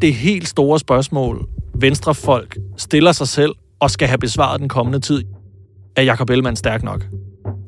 Det 0.00 0.14
helt 0.14 0.48
store 0.48 0.78
spørgsmål, 0.78 1.48
venstrefolk 1.74 2.58
stiller 2.76 3.12
sig 3.12 3.28
selv 3.28 3.52
og 3.80 3.90
skal 3.90 4.08
have 4.08 4.18
besvaret 4.18 4.60
den 4.60 4.68
kommende 4.68 5.00
tid, 5.00 5.24
er 5.96 6.02
Jakob 6.02 6.30
Ellemann 6.30 6.56
stærk 6.56 6.82
nok 6.82 7.06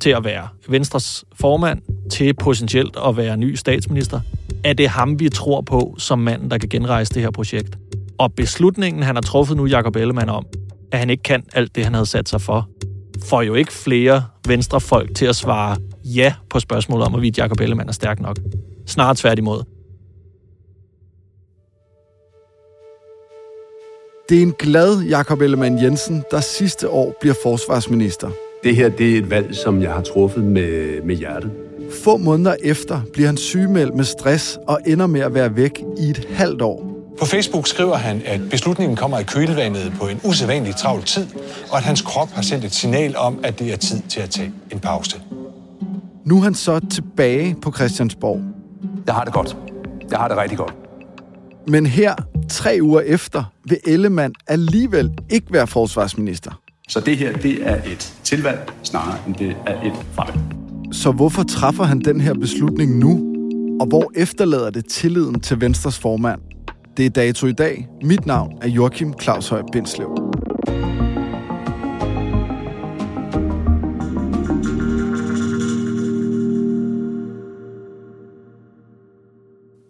til 0.00 0.10
at 0.10 0.24
være 0.24 0.48
Venstres 0.68 1.24
formand, 1.34 1.82
til 2.10 2.34
potentielt 2.34 2.96
at 3.06 3.16
være 3.16 3.36
ny 3.36 3.54
statsminister? 3.54 4.20
Er 4.64 4.72
det 4.72 4.88
ham, 4.88 5.20
vi 5.20 5.28
tror 5.28 5.60
på 5.60 5.94
som 5.98 6.18
manden, 6.18 6.50
der 6.50 6.58
kan 6.58 6.68
genrejse 6.68 7.14
det 7.14 7.22
her 7.22 7.30
projekt? 7.30 7.78
Og 8.18 8.32
beslutningen, 8.32 9.02
han 9.02 9.16
har 9.16 9.22
truffet 9.22 9.56
nu, 9.56 9.66
Jakob 9.66 9.96
Ellemann, 9.96 10.28
om, 10.28 10.46
at 10.92 10.98
han 10.98 11.10
ikke 11.10 11.22
kan 11.22 11.44
alt 11.54 11.76
det, 11.76 11.84
han 11.84 11.94
havde 11.94 12.06
sat 12.06 12.28
sig 12.28 12.40
for, 12.40 12.68
får 13.24 13.42
jo 13.42 13.54
ikke 13.54 13.72
flere 13.72 14.24
venstrefolk 14.48 15.14
til 15.14 15.26
at 15.26 15.36
svare 15.36 15.76
ja 16.04 16.34
på 16.50 16.60
spørgsmålet 16.60 17.06
om, 17.06 17.12
hvorvidt 17.12 17.38
Jakob 17.38 17.60
Ellemann 17.60 17.88
er 17.88 17.92
stærk 17.92 18.20
nok. 18.20 18.38
Snart 18.86 19.16
tværtimod. 19.16 19.71
Det 24.32 24.38
er 24.38 24.42
en 24.42 24.54
glad 24.58 25.02
Jakob 25.02 25.40
Ellemann 25.40 25.82
Jensen, 25.82 26.24
der 26.30 26.40
sidste 26.40 26.90
år 26.90 27.14
bliver 27.20 27.34
forsvarsminister. 27.42 28.30
Det 28.64 28.76
her 28.76 28.88
det 28.88 29.14
er 29.14 29.18
et 29.18 29.30
valg, 29.30 29.56
som 29.56 29.82
jeg 29.82 29.92
har 29.92 30.02
truffet 30.02 30.44
med, 30.44 31.02
med 31.02 31.16
hjertet. 31.16 31.50
Få 32.04 32.16
måneder 32.16 32.56
efter 32.62 33.00
bliver 33.12 33.26
han 33.26 33.36
sygemeldt 33.36 33.94
med 33.94 34.04
stress 34.04 34.58
og 34.68 34.80
ender 34.86 35.06
med 35.06 35.20
at 35.20 35.34
være 35.34 35.56
væk 35.56 35.84
i 35.98 36.10
et 36.10 36.28
halvt 36.30 36.62
år. 36.62 37.04
På 37.18 37.26
Facebook 37.26 37.66
skriver 37.66 37.96
han, 37.96 38.22
at 38.24 38.40
beslutningen 38.50 38.96
kommer 38.96 39.18
i 39.18 39.22
kølvandet 39.22 39.92
på 40.00 40.06
en 40.06 40.20
usædvanlig 40.24 40.76
travl 40.76 41.02
tid, 41.02 41.26
og 41.70 41.76
at 41.76 41.82
hans 41.82 42.02
krop 42.02 42.28
har 42.28 42.42
sendt 42.42 42.64
et 42.64 42.74
signal 42.74 43.16
om, 43.16 43.40
at 43.44 43.58
det 43.58 43.72
er 43.72 43.76
tid 43.76 44.00
til 44.08 44.20
at 44.20 44.30
tage 44.30 44.52
en 44.70 44.80
pause. 44.80 45.20
Nu 46.24 46.38
er 46.38 46.42
han 46.42 46.54
så 46.54 46.80
tilbage 46.90 47.56
på 47.62 47.72
Christiansborg. 47.72 48.40
Jeg 49.06 49.14
har 49.14 49.24
det 49.24 49.32
godt. 49.32 49.56
Jeg 50.10 50.18
har 50.18 50.28
det 50.28 50.36
rigtig 50.36 50.58
godt. 50.58 50.74
Men 51.66 51.86
her, 51.86 52.14
tre 52.48 52.78
uger 52.82 53.00
efter, 53.00 53.44
vil 53.64 53.78
Ellemann 53.86 54.34
alligevel 54.46 55.10
ikke 55.30 55.46
være 55.52 55.66
forsvarsminister. 55.66 56.60
Så 56.88 57.00
det 57.00 57.16
her, 57.16 57.32
det 57.36 57.68
er 57.68 57.76
et 57.76 58.14
tilvalg, 58.24 58.72
snarere 58.82 59.18
end 59.26 59.34
det 59.34 59.56
er 59.66 59.82
et 59.82 60.06
fravalg. 60.12 60.40
Så 60.92 61.12
hvorfor 61.12 61.42
træffer 61.42 61.84
han 61.84 62.00
den 62.00 62.20
her 62.20 62.34
beslutning 62.34 62.98
nu? 62.98 63.28
Og 63.80 63.86
hvor 63.86 64.12
efterlader 64.14 64.70
det 64.70 64.86
tilliden 64.86 65.40
til 65.40 65.60
Venstres 65.60 65.98
formand? 65.98 66.40
Det 66.96 67.06
er 67.06 67.10
dato 67.10 67.46
i 67.46 67.52
dag. 67.52 67.88
Mit 68.02 68.26
navn 68.26 68.58
er 68.62 68.68
Joachim 68.68 69.14
Claus 69.20 69.48
Høj 69.48 69.62
Bindslev. 69.72 70.32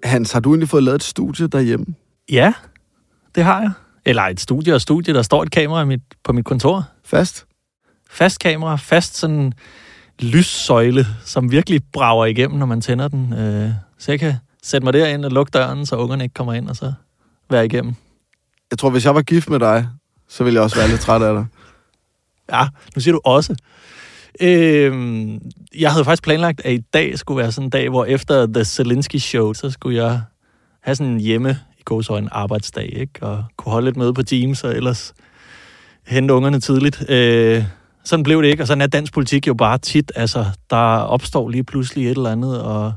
Hans, 0.04 0.32
har 0.32 0.40
du 0.40 0.50
egentlig 0.50 0.68
fået 0.68 0.82
lavet 0.82 0.96
et 0.96 1.02
studie 1.02 1.46
derhjemme? 1.46 1.86
Ja, 2.30 2.52
det 3.34 3.44
har 3.44 3.60
jeg. 3.60 3.70
Eller 4.04 4.22
et 4.22 4.40
studie 4.40 4.74
og 4.74 4.80
studie, 4.80 5.14
der 5.14 5.22
står 5.22 5.42
et 5.42 5.50
kamera 5.50 5.84
mit, 5.84 6.00
på 6.24 6.32
mit 6.32 6.44
kontor. 6.44 6.88
Fast? 7.04 7.46
Fast 8.10 8.38
kamera, 8.38 8.76
fast 8.76 9.16
sådan 9.16 9.52
lyssøjle, 10.20 11.06
som 11.24 11.50
virkelig 11.50 11.80
brager 11.92 12.26
igennem, 12.26 12.58
når 12.58 12.66
man 12.66 12.80
tænder 12.80 13.08
den. 13.08 13.32
Øh, 13.32 13.70
så 13.98 14.12
jeg 14.12 14.20
kan 14.20 14.34
sætte 14.62 14.84
mig 14.84 14.92
derind 14.92 15.24
og 15.24 15.30
lukke 15.30 15.50
døren, 15.50 15.86
så 15.86 15.96
ungerne 15.96 16.24
ikke 16.24 16.34
kommer 16.34 16.52
ind, 16.52 16.68
og 16.68 16.76
så 16.76 16.92
være 17.50 17.64
igennem. 17.64 17.94
Jeg 18.70 18.78
tror, 18.78 18.90
hvis 18.90 19.04
jeg 19.04 19.14
var 19.14 19.22
gift 19.22 19.50
med 19.50 19.60
dig, 19.60 19.88
så 20.28 20.44
ville 20.44 20.54
jeg 20.54 20.62
også 20.62 20.76
være 20.76 20.88
lidt 20.88 21.00
træt 21.00 21.22
af 21.22 21.34
dig. 21.34 21.46
Ja, 22.52 22.68
nu 22.94 23.00
siger 23.00 23.12
du 23.12 23.20
også. 23.24 23.56
Øh, 24.40 25.28
jeg 25.78 25.92
havde 25.92 26.04
faktisk 26.04 26.22
planlagt, 26.22 26.60
at 26.64 26.72
i 26.72 26.84
dag 26.92 27.18
skulle 27.18 27.38
være 27.42 27.52
sådan 27.52 27.66
en 27.66 27.70
dag, 27.70 27.88
hvor 27.88 28.04
efter 28.04 28.46
The 28.46 28.64
Zelensky 28.64 29.16
Show, 29.16 29.52
så 29.52 29.70
skulle 29.70 30.04
jeg 30.04 30.20
have 30.82 30.94
sådan 30.94 31.12
en 31.12 31.20
hjemme 31.20 31.58
i 31.90 32.18
en 32.18 32.28
arbejdsdag, 32.32 32.92
ikke? 32.96 33.22
Og 33.22 33.44
kunne 33.56 33.72
holde 33.72 33.84
lidt 33.84 33.96
møde 33.96 34.14
på 34.14 34.22
Teams, 34.22 34.64
og 34.64 34.76
ellers 34.76 35.14
hente 36.06 36.34
ungerne 36.34 36.60
tidligt. 36.60 37.10
Øh, 37.10 37.64
sådan 38.04 38.22
blev 38.22 38.42
det 38.42 38.48
ikke, 38.48 38.62
og 38.62 38.66
sådan 38.66 38.82
er 38.82 38.86
dansk 38.86 39.12
politik 39.12 39.46
jo 39.46 39.54
bare 39.54 39.78
tit. 39.78 40.12
Altså, 40.16 40.44
der 40.70 40.96
opstår 40.96 41.48
lige 41.48 41.64
pludselig 41.64 42.04
et 42.06 42.16
eller 42.16 42.30
andet, 42.30 42.62
og 42.62 42.92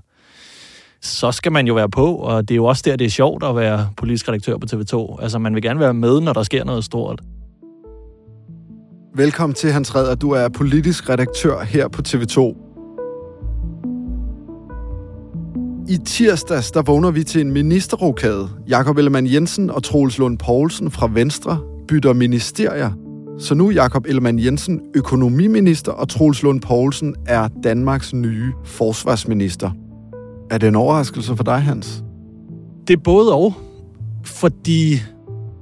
så 1.01 1.31
skal 1.31 1.51
man 1.51 1.67
jo 1.67 1.73
være 1.73 1.89
på, 1.89 2.15
og 2.15 2.47
det 2.47 2.53
er 2.53 2.55
jo 2.55 2.65
også 2.65 2.81
der, 2.85 2.95
det 2.95 3.05
er 3.05 3.09
sjovt 3.09 3.43
at 3.43 3.55
være 3.55 3.89
politisk 3.97 4.27
redaktør 4.27 4.57
på 4.57 4.67
TV2. 4.73 5.21
Altså, 5.21 5.39
man 5.39 5.55
vil 5.55 5.61
gerne 5.61 5.79
være 5.79 5.93
med, 5.93 6.21
når 6.21 6.33
der 6.33 6.43
sker 6.43 6.63
noget 6.63 6.83
stort. 6.83 7.21
Velkommen 9.15 9.53
til, 9.53 9.71
Hans 9.71 9.95
Redder. 9.95 10.15
Du 10.15 10.31
er 10.31 10.49
politisk 10.49 11.09
redaktør 11.09 11.63
her 11.63 11.87
på 11.87 12.01
TV2. 12.07 12.64
I 15.89 15.97
tirsdags, 15.97 16.71
der 16.71 16.81
vågner 16.81 17.11
vi 17.11 17.23
til 17.23 17.41
en 17.41 17.51
ministerrokade. 17.51 18.49
Jakob 18.67 18.97
Ellemann 18.97 19.27
Jensen 19.27 19.69
og 19.69 19.83
Troels 19.83 20.17
Lund 20.17 20.37
Poulsen 20.37 20.91
fra 20.91 21.09
Venstre 21.13 21.59
bytter 21.87 22.13
ministerier. 22.13 22.91
Så 23.39 23.55
nu 23.55 23.67
er 23.67 23.71
Jakob 23.71 24.05
Ellemann 24.07 24.39
Jensen 24.39 24.81
økonomiminister, 24.95 25.91
og 25.91 26.09
Troels 26.09 26.43
Lund 26.43 26.61
Poulsen 26.61 27.15
er 27.27 27.47
Danmarks 27.63 28.13
nye 28.13 28.51
forsvarsminister. 28.63 29.71
Er 30.51 30.57
det 30.57 30.67
en 30.67 30.75
overraskelse 30.75 31.35
for 31.35 31.43
dig, 31.43 31.61
Hans? 31.61 32.03
Det 32.87 32.93
er 32.93 33.01
både 33.03 33.33
og, 33.33 33.53
fordi 34.23 34.95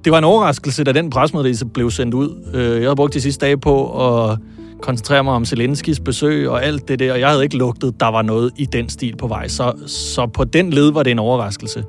det 0.04 0.12
var 0.12 0.18
en 0.18 0.24
overraskelse, 0.24 0.84
da 0.84 0.92
den 0.92 1.10
presmeddelelse 1.10 1.66
blev 1.66 1.92
sendt 1.92 2.14
ud. 2.14 2.52
Øh, 2.54 2.76
jeg 2.76 2.84
havde 2.84 2.96
brugt 2.96 3.14
de 3.14 3.22
sidste 3.22 3.46
dage 3.46 3.58
på 3.58 4.06
at 4.06 4.38
koncentrere 4.84 5.24
mig 5.24 5.34
om 5.34 5.46
Zelenskis 5.46 6.00
besøg 6.00 6.50
og 6.50 6.66
alt 6.66 6.88
det 6.88 7.00
der, 7.00 7.14
og 7.14 7.20
jeg 7.20 7.30
havde 7.30 7.44
ikke 7.44 7.58
lugtet, 7.58 8.00
der 8.00 8.08
var 8.08 8.22
noget 8.22 8.52
i 8.58 8.66
den 8.66 8.90
stil 8.90 9.16
på 9.18 9.28
vej. 9.28 9.48
Så, 9.48 9.74
så 9.88 10.28
på 10.28 10.44
den 10.44 10.70
led 10.70 10.92
var 10.92 11.04
det 11.04 11.12
en 11.12 11.20
overraskelse. 11.20 11.84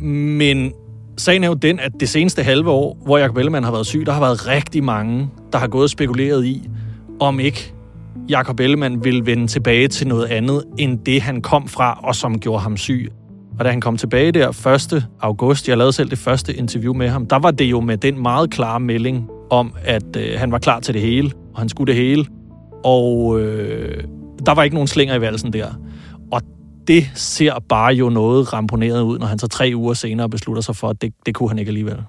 Men 0.00 0.72
sagen 1.16 1.44
er 1.44 1.48
jo 1.48 1.54
den, 1.54 1.80
at 1.80 1.92
det 2.00 2.08
seneste 2.08 2.42
halve 2.42 2.70
år, 2.70 2.98
hvor 3.04 3.18
Jacob 3.18 3.36
Ellemann 3.36 3.64
har 3.64 3.72
været 3.72 3.86
syg, 3.86 4.06
der 4.06 4.12
har 4.12 4.20
været 4.20 4.46
rigtig 4.46 4.84
mange, 4.84 5.30
der 5.52 5.58
har 5.58 5.68
gået 5.68 5.82
og 5.82 5.90
spekuleret 5.90 6.46
i, 6.46 6.68
om 7.20 7.40
ikke 7.40 7.72
Jacob 8.28 8.60
Ellemann 8.60 9.04
vil 9.04 9.26
vende 9.26 9.46
tilbage 9.46 9.88
til 9.88 10.06
noget 10.06 10.26
andet, 10.26 10.64
end 10.78 10.98
det 10.98 11.22
han 11.22 11.42
kom 11.42 11.68
fra, 11.68 12.00
og 12.02 12.14
som 12.14 12.38
gjorde 12.38 12.62
ham 12.62 12.76
syg. 12.76 13.12
Og 13.58 13.64
da 13.64 13.70
han 13.70 13.80
kom 13.80 13.96
tilbage 13.96 14.32
der 14.32 14.66
1. 14.94 15.06
august, 15.20 15.68
jeg 15.68 15.76
lavede 15.76 15.92
selv 15.92 16.10
det 16.10 16.18
første 16.18 16.54
interview 16.54 16.94
med 16.94 17.08
ham, 17.08 17.26
der 17.26 17.38
var 17.38 17.50
det 17.50 17.64
jo 17.64 17.80
med 17.80 17.96
den 17.96 18.22
meget 18.22 18.50
klare 18.50 18.80
melding, 18.80 19.28
om, 19.50 19.72
at 19.84 20.16
øh, 20.16 20.38
han 20.38 20.52
var 20.52 20.58
klar 20.58 20.80
til 20.80 20.94
det 20.94 21.02
hele, 21.02 21.30
og 21.52 21.58
han 21.58 21.68
skulle 21.68 21.92
det 21.92 22.02
hele. 22.02 22.26
Og 22.84 23.40
øh, 23.40 24.04
der 24.46 24.54
var 24.54 24.62
ikke 24.62 24.74
nogen 24.74 24.88
slinger 24.88 25.14
i 25.14 25.20
valsen 25.20 25.52
der. 25.52 25.74
Og 26.32 26.42
det 26.86 27.10
ser 27.14 27.58
bare 27.68 27.94
jo 27.94 28.08
noget 28.08 28.52
ramponeret 28.52 29.02
ud, 29.02 29.18
når 29.18 29.26
han 29.26 29.38
så 29.38 29.48
tre 29.48 29.72
uger 29.74 29.94
senere 29.94 30.28
beslutter 30.28 30.62
sig 30.62 30.76
for, 30.76 30.88
at 30.88 31.02
det, 31.02 31.14
det 31.26 31.34
kunne 31.34 31.48
han 31.48 31.58
ikke 31.58 31.70
alligevel. 31.70 32.02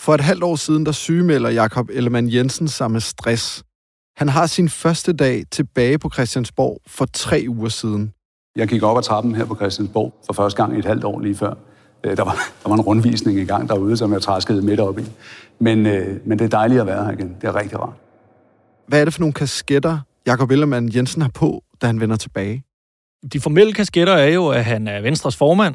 For 0.00 0.14
et 0.14 0.20
halvt 0.20 0.42
år 0.42 0.56
siden, 0.56 0.86
der 0.86 0.92
sygemelder 0.92 1.50
Jakob 1.50 1.88
Ellemann 1.92 2.32
Jensen 2.32 2.68
sig 2.68 2.90
med 2.90 3.00
stress. 3.00 3.64
Han 4.16 4.28
har 4.28 4.46
sin 4.46 4.68
første 4.68 5.12
dag 5.12 5.44
tilbage 5.50 5.98
på 5.98 6.10
Christiansborg 6.10 6.80
for 6.86 7.04
tre 7.04 7.44
uger 7.48 7.68
siden. 7.68 8.12
Jeg 8.56 8.68
gik 8.68 8.82
op 8.82 8.98
ad 8.98 9.02
trappen 9.02 9.34
her 9.34 9.44
på 9.44 9.56
Christiansborg 9.56 10.14
for 10.26 10.32
første 10.32 10.62
gang 10.62 10.76
i 10.76 10.78
et 10.78 10.84
halvt 10.84 11.04
år 11.04 11.20
lige 11.20 11.34
før. 11.34 11.54
Øh, 12.04 12.16
der 12.16 12.24
var, 12.24 12.34
der 12.62 12.68
var 12.68 12.74
en 12.74 12.80
rundvisning 12.80 13.38
i 13.38 13.44
gang 13.44 13.68
derude, 13.68 13.96
som 13.96 14.12
jeg 14.12 14.22
træskede 14.22 14.62
midt 14.62 14.80
op 14.80 14.98
i. 14.98 15.02
Men, 15.58 15.86
øh, 15.86 16.16
men 16.24 16.38
det 16.38 16.44
er 16.44 16.48
dejligt 16.48 16.80
at 16.80 16.86
være 16.86 17.04
her 17.04 17.12
igen. 17.12 17.36
Det 17.40 17.48
er 17.48 17.56
rigtig 17.56 17.80
rart. 17.80 17.94
Hvad 18.86 19.00
er 19.00 19.04
det 19.04 19.14
for 19.14 19.20
nogle 19.20 19.32
kasketter, 19.32 19.98
Jakob 20.26 20.50
Ellemann 20.50 20.94
Jensen 20.94 21.22
har 21.22 21.30
på, 21.34 21.64
da 21.82 21.86
han 21.86 22.00
vender 22.00 22.16
tilbage? 22.16 22.64
De 23.32 23.40
formelle 23.40 23.72
kasketter 23.72 24.12
er 24.12 24.28
jo, 24.28 24.48
at 24.48 24.64
han 24.64 24.88
er 24.88 25.00
Venstres 25.00 25.36
formand, 25.36 25.74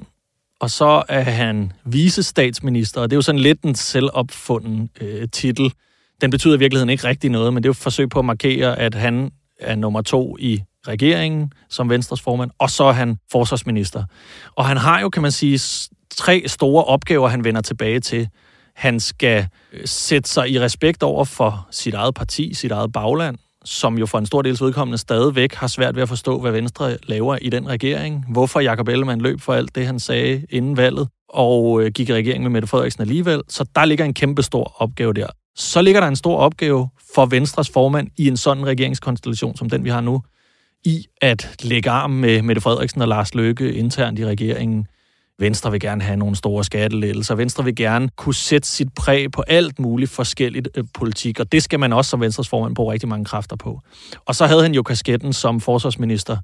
og 0.60 0.70
så 0.70 1.04
er 1.10 1.22
han 1.22 1.72
visestatsminister, 1.86 3.02
og 3.02 3.10
det 3.10 3.16
er 3.16 3.18
jo 3.18 3.22
sådan 3.22 3.42
lidt 3.42 3.62
en 3.62 3.76
selvopfunden 3.76 4.90
øh, 5.02 5.28
titel. 5.32 5.74
Den 6.22 6.32
betyder 6.32 6.56
i 6.56 6.60
virkeligheden 6.60 6.90
ikke 6.90 7.08
rigtig 7.08 7.30
noget, 7.30 7.54
men 7.54 7.64
det 7.64 7.68
er 7.68 7.70
jo 7.70 7.72
et 7.72 7.78
forsøg 7.78 8.10
på 8.10 8.20
at 8.20 8.26
markere, 8.26 8.80
at 8.80 8.96
han 8.96 9.32
er 9.60 9.76
nummer 9.76 10.02
to 10.02 10.38
i 10.40 10.64
regeringen 10.88 11.54
som 11.70 11.90
Venstres 11.90 12.22
formand, 12.22 12.52
og 12.58 12.70
så 12.70 12.84
er 12.84 12.92
han 12.92 13.18
forsvarsminister. 13.32 14.04
Og 14.56 14.66
han 14.66 14.78
har 14.78 15.02
jo, 15.02 15.10
kan 15.10 15.22
man 15.22 15.32
sige, 15.32 15.60
tre 16.20 16.44
store 16.48 16.84
opgaver, 16.84 17.28
han 17.28 17.44
vender 17.44 17.62
tilbage 17.62 18.00
til. 18.00 18.30
Han 18.76 19.00
skal 19.00 19.48
øh, 19.74 19.82
sætte 19.86 20.30
sig 20.30 20.50
i 20.50 20.60
respekt 20.60 21.04
over 21.04 21.26
for 21.26 21.68
sit 21.72 21.94
eget 21.94 22.16
parti, 22.16 22.54
sit 22.54 22.72
eget 22.72 22.92
bagland, 22.92 23.38
som 23.66 23.98
jo 23.98 24.06
for 24.06 24.18
en 24.18 24.26
stor 24.26 24.42
dels 24.42 24.62
vedkommende 24.62 24.98
stadigvæk 24.98 25.54
har 25.54 25.68
svært 25.68 25.96
ved 25.96 26.04
at 26.04 26.10
forstå, 26.10 26.40
hvad 26.40 26.52
Venstre 26.52 26.98
laver 27.04 27.38
i 27.42 27.50
den 27.50 27.70
regering. 27.70 28.26
Hvorfor 28.32 28.60
Jakob 28.60 28.88
Ellemann 28.88 29.22
løb 29.22 29.42
for 29.42 29.54
alt 29.54 29.76
det, 29.76 29.86
han 29.86 30.00
sagde 30.00 30.46
inden 30.50 30.78
valget, 30.78 31.08
og 31.30 31.82
øh, 31.82 31.92
gik 31.92 32.10
i 32.10 32.14
regering 32.14 32.44
med 32.44 32.52
Mette 32.52 32.68
Frederiksen 32.68 33.02
alligevel. 33.02 33.42
Så 33.48 33.66
der 33.76 33.86
ligger 33.86 34.06
en 34.06 34.14
kæmpe 34.14 34.44
stor 34.44 34.76
opgave 34.82 35.14
der. 35.14 35.28
Så 35.56 35.82
ligger 35.82 36.02
der 36.02 36.08
en 36.08 36.16
stor 36.16 36.38
opgave 36.38 36.90
for 37.16 37.26
Venstres 37.26 37.70
formand 37.70 38.08
i 38.18 38.28
en 38.28 38.38
sådan 38.38 38.66
regeringskonstellation, 38.66 39.58
som 39.58 39.70
den 39.70 39.84
vi 39.84 39.90
har 39.90 40.02
nu, 40.02 40.22
i 40.86 41.06
at 41.22 41.58
lægge 41.64 41.90
arm 41.90 42.12
med 42.12 42.42
Mette 42.42 42.62
Frederiksen 42.62 43.02
og 43.02 43.08
Lars 43.08 43.36
Løkke 43.36 43.74
internt 43.74 44.20
i 44.20 44.26
regeringen. 44.26 44.88
Venstre 45.40 45.72
vil 45.72 45.80
gerne 45.80 46.02
have 46.02 46.18
nogle 46.18 46.36
store 46.36 46.64
skattelettelser. 46.64 47.36
Venstre 47.36 47.64
vil 47.64 47.76
gerne 47.76 48.10
kunne 48.16 48.36
sætte 48.36 48.68
sit 48.68 48.88
præg 48.96 49.32
på 49.32 49.42
alt 49.48 49.80
muligt 49.80 50.12
forskelligt 50.12 50.68
øh, 50.76 50.84
politik, 50.94 51.40
og 51.40 51.52
det 51.52 51.64
skal 51.64 51.80
man 51.80 51.94
også 51.94 52.10
som 52.10 52.22
Venstres 52.22 52.50
formand 52.50 52.76
bruge 52.76 52.94
rigtig 52.94 53.10
mange 53.10 53.26
kræfter 53.26 53.56
på. 53.56 53.82
Og 54.26 54.36
så 54.36 54.46
havde 54.46 54.62
han 54.62 54.74
jo 54.74 54.84
kasketten 54.84 55.34
som 55.34 55.62
forsvarsminister, 55.62 56.38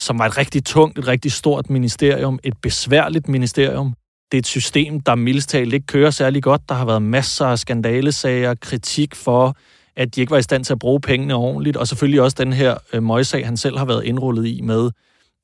som 0.00 0.18
var 0.18 0.26
et 0.26 0.38
rigtig 0.38 0.64
tungt, 0.64 0.98
et 0.98 1.08
rigtig 1.08 1.32
stort 1.32 1.70
ministerium, 1.70 2.38
et 2.44 2.54
besværligt 2.62 3.28
ministerium. 3.28 3.94
Det 4.32 4.36
er 4.36 4.38
et 4.38 4.46
system, 4.46 5.00
der 5.00 5.14
mildest 5.14 5.48
talt 5.48 5.74
ikke 5.74 5.86
kører 5.86 6.10
særlig 6.10 6.42
godt. 6.42 6.68
Der 6.68 6.74
har 6.74 6.84
været 6.84 7.02
masser 7.02 7.46
af 7.46 7.58
skandalesager, 7.58 8.54
kritik 8.54 9.14
for, 9.14 9.56
at 9.96 10.14
de 10.14 10.20
ikke 10.20 10.30
var 10.30 10.38
i 10.38 10.42
stand 10.42 10.64
til 10.64 10.72
at 10.72 10.78
bruge 10.78 11.00
pengene 11.00 11.34
ordentligt, 11.34 11.76
og 11.76 11.88
selvfølgelig 11.88 12.22
også 12.22 12.36
den 12.38 12.52
her 12.52 12.76
øh, 12.92 13.02
møgssag, 13.02 13.46
han 13.46 13.56
selv 13.56 13.78
har 13.78 13.84
været 13.84 14.04
indrullet 14.04 14.46
i 14.46 14.60
med 14.60 14.90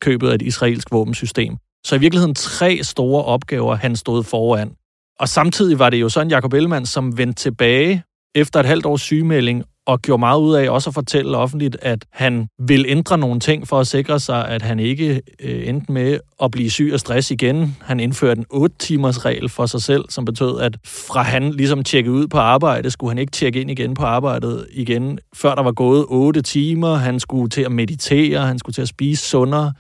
købet 0.01 0.29
af 0.29 0.35
et 0.35 0.43
israelsk 0.43 0.91
våbensystem. 0.91 1.57
Så 1.85 1.95
i 1.97 1.99
virkeligheden 1.99 2.35
tre 2.35 2.79
store 2.83 3.25
opgaver, 3.25 3.75
han 3.75 3.97
stod 3.97 4.25
foran. 4.25 4.73
Og 5.21 5.29
samtidig 5.29 5.79
var 5.79 5.91
det 5.91 6.01
jo 6.01 6.09
sådan 6.09 6.31
Jacob 6.31 6.53
Ellemann, 6.53 6.87
som 6.87 7.19
vendte 7.19 7.43
tilbage 7.43 8.03
efter 8.35 8.61
et 8.61 8.67
halvt 8.67 8.87
års 8.87 9.03
sygemelding 9.03 9.65
og 9.87 10.03
gjorde 10.03 10.21
meget 10.21 10.41
ud 10.41 10.55
af 10.55 10.71
også 10.71 10.91
at 10.91 10.95
fortælle 10.95 11.37
offentligt, 11.37 11.77
at 11.83 12.05
han 12.13 12.49
vil 12.59 12.85
ændre 12.89 13.19
nogle 13.19 13.41
ting 13.41 13.69
for 13.69 13.81
at 13.81 13.87
sikre 13.87 14.21
sig, 14.21 14.49
at 14.49 14.63
han 14.63 14.81
ikke 14.81 15.23
øh, 15.41 15.69
endte 15.69 15.93
med 15.93 16.19
at 16.43 16.51
blive 16.51 16.71
syg 16.71 16.91
og 16.93 17.01
stress 17.01 17.31
igen. 17.31 17.77
Han 17.81 18.01
indførte 18.01 18.39
en 18.39 18.47
8-timers 18.55 19.25
regel 19.25 19.49
for 19.49 19.67
sig 19.67 19.83
selv, 19.83 20.05
som 20.09 20.25
betød, 20.25 20.61
at 20.61 20.77
fra 20.85 21.23
han 21.23 21.51
ligesom 21.51 21.85
tjekkede 21.85 22.15
ud 22.15 22.27
på 22.29 22.39
arbejde, 22.39 22.91
skulle 22.91 23.11
han 23.11 23.19
ikke 23.19 23.31
tjekke 23.31 23.61
ind 23.61 23.71
igen 23.71 23.95
på 23.95 24.03
arbejdet 24.03 24.67
igen, 24.73 25.19
før 25.35 25.55
der 25.55 25.63
var 25.63 25.73
gået 25.73 26.05
8 26.09 26.43
timer. 26.43 26.95
Han 26.95 27.21
skulle 27.21 27.51
til 27.51 27.63
at 27.63 27.73
meditere, 27.73 28.47
han 28.47 28.59
skulle 28.59 28.75
til 28.75 28.83
at 28.83 28.89
spise 28.89 29.25
sundere. 29.25 29.73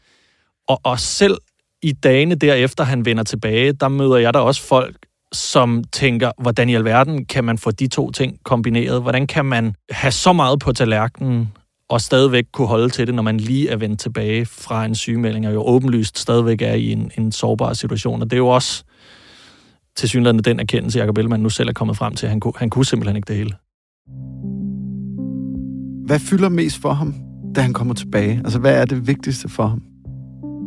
Og, 0.68 0.80
og 0.84 1.00
selv 1.00 1.38
i 1.82 1.92
dagene 1.92 2.34
derefter, 2.34 2.84
han 2.84 3.04
vender 3.04 3.22
tilbage, 3.22 3.72
der 3.72 3.88
møder 3.88 4.16
jeg 4.16 4.34
der 4.34 4.40
også 4.40 4.62
folk, 4.62 4.96
som 5.32 5.84
tænker, 5.92 6.30
hvordan 6.42 6.68
i 6.68 6.74
alverden 6.74 7.24
kan 7.24 7.44
man 7.44 7.58
få 7.58 7.70
de 7.70 7.88
to 7.88 8.10
ting 8.10 8.38
kombineret? 8.44 9.02
Hvordan 9.02 9.26
kan 9.26 9.44
man 9.44 9.74
have 9.90 10.12
så 10.12 10.32
meget 10.32 10.60
på 10.60 10.72
tallerkenen 10.72 11.48
og 11.88 12.00
stadigvæk 12.00 12.44
kunne 12.52 12.68
holde 12.68 12.88
til 12.88 13.06
det, 13.06 13.14
når 13.14 13.22
man 13.22 13.36
lige 13.36 13.68
er 13.68 13.76
vendt 13.76 14.00
tilbage 14.00 14.46
fra 14.46 14.84
en 14.84 14.94
sygemelding, 14.94 15.46
og 15.46 15.54
jo 15.54 15.62
åbenlyst 15.62 16.18
stadigvæk 16.18 16.62
er 16.62 16.74
i 16.74 16.92
en, 16.92 17.10
en 17.18 17.32
sårbar 17.32 17.72
situation. 17.72 18.22
Og 18.22 18.30
det 18.30 18.36
er 18.36 18.38
jo 18.38 18.48
også 18.48 18.84
til 19.96 20.08
synligheden 20.08 20.44
den 20.44 20.60
erkendelse, 20.60 20.98
Jacob 20.98 21.18
Ellemann 21.18 21.42
nu 21.42 21.48
selv 21.48 21.68
er 21.68 21.72
kommet 21.72 21.96
frem 21.96 22.14
til. 22.14 22.28
Han 22.28 22.40
kunne, 22.40 22.52
han 22.56 22.70
kunne 22.70 22.84
simpelthen 22.84 23.16
ikke 23.16 23.28
det 23.28 23.36
hele. 23.36 23.54
Hvad 26.06 26.18
fylder 26.18 26.48
mest 26.48 26.80
for 26.80 26.92
ham, 26.92 27.14
da 27.54 27.60
han 27.60 27.72
kommer 27.72 27.94
tilbage? 27.94 28.40
Altså, 28.44 28.58
hvad 28.58 28.80
er 28.80 28.84
det 28.84 29.06
vigtigste 29.06 29.48
for 29.48 29.66
ham? 29.66 29.91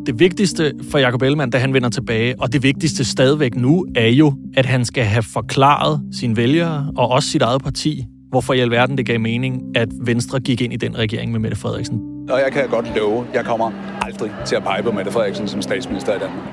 Det 0.05 0.19
vigtigste 0.19 0.73
for 0.91 0.97
Jacob 0.97 1.21
Ellemann, 1.21 1.51
da 1.51 1.57
han 1.57 1.73
vender 1.73 1.89
tilbage, 1.89 2.35
og 2.39 2.53
det 2.53 2.63
vigtigste 2.63 3.05
stadigvæk 3.05 3.55
nu, 3.55 3.85
er 3.95 4.07
jo, 4.07 4.33
at 4.57 4.65
han 4.65 4.85
skal 4.85 5.03
have 5.03 5.23
forklaret 5.23 6.01
sine 6.11 6.37
vælgere 6.37 6.91
og 6.97 7.11
også 7.11 7.29
sit 7.29 7.41
eget 7.41 7.63
parti, 7.63 8.05
hvorfor 8.29 8.53
i 8.53 8.59
alverden 8.59 8.97
det 8.97 9.05
gav 9.05 9.19
mening, 9.19 9.61
at 9.75 9.89
Venstre 10.01 10.39
gik 10.39 10.61
ind 10.61 10.73
i 10.73 10.75
den 10.75 10.97
regering 10.97 11.31
med 11.31 11.39
Mette 11.39 11.57
Frederiksen. 11.57 11.99
Og 12.29 12.39
jeg 12.39 12.51
kan 12.51 12.69
godt 12.69 12.97
love, 12.97 13.25
jeg 13.33 13.45
kommer 13.45 13.71
aldrig 14.01 14.31
til 14.45 14.55
at 14.55 14.63
pege 14.63 14.83
på 14.83 14.91
Mette 14.91 15.11
Frederiksen 15.11 15.47
som 15.47 15.61
statsminister 15.61 16.15
i 16.15 16.19
Danmark. 16.19 16.47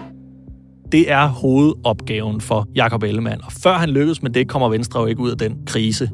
Det 0.93 1.11
er 1.11 1.27
hovedopgaven 1.27 2.41
for 2.41 2.69
Jakob 2.75 3.03
Ellemann, 3.03 3.41
og 3.45 3.53
før 3.53 3.73
han 3.73 3.89
lykkes 3.89 4.23
med 4.23 4.31
det, 4.31 4.49
kommer 4.49 4.69
Venstre 4.69 5.01
jo 5.01 5.07
ikke 5.07 5.21
ud 5.21 5.31
af 5.31 5.39
den 5.39 5.57
krise, 5.67 6.11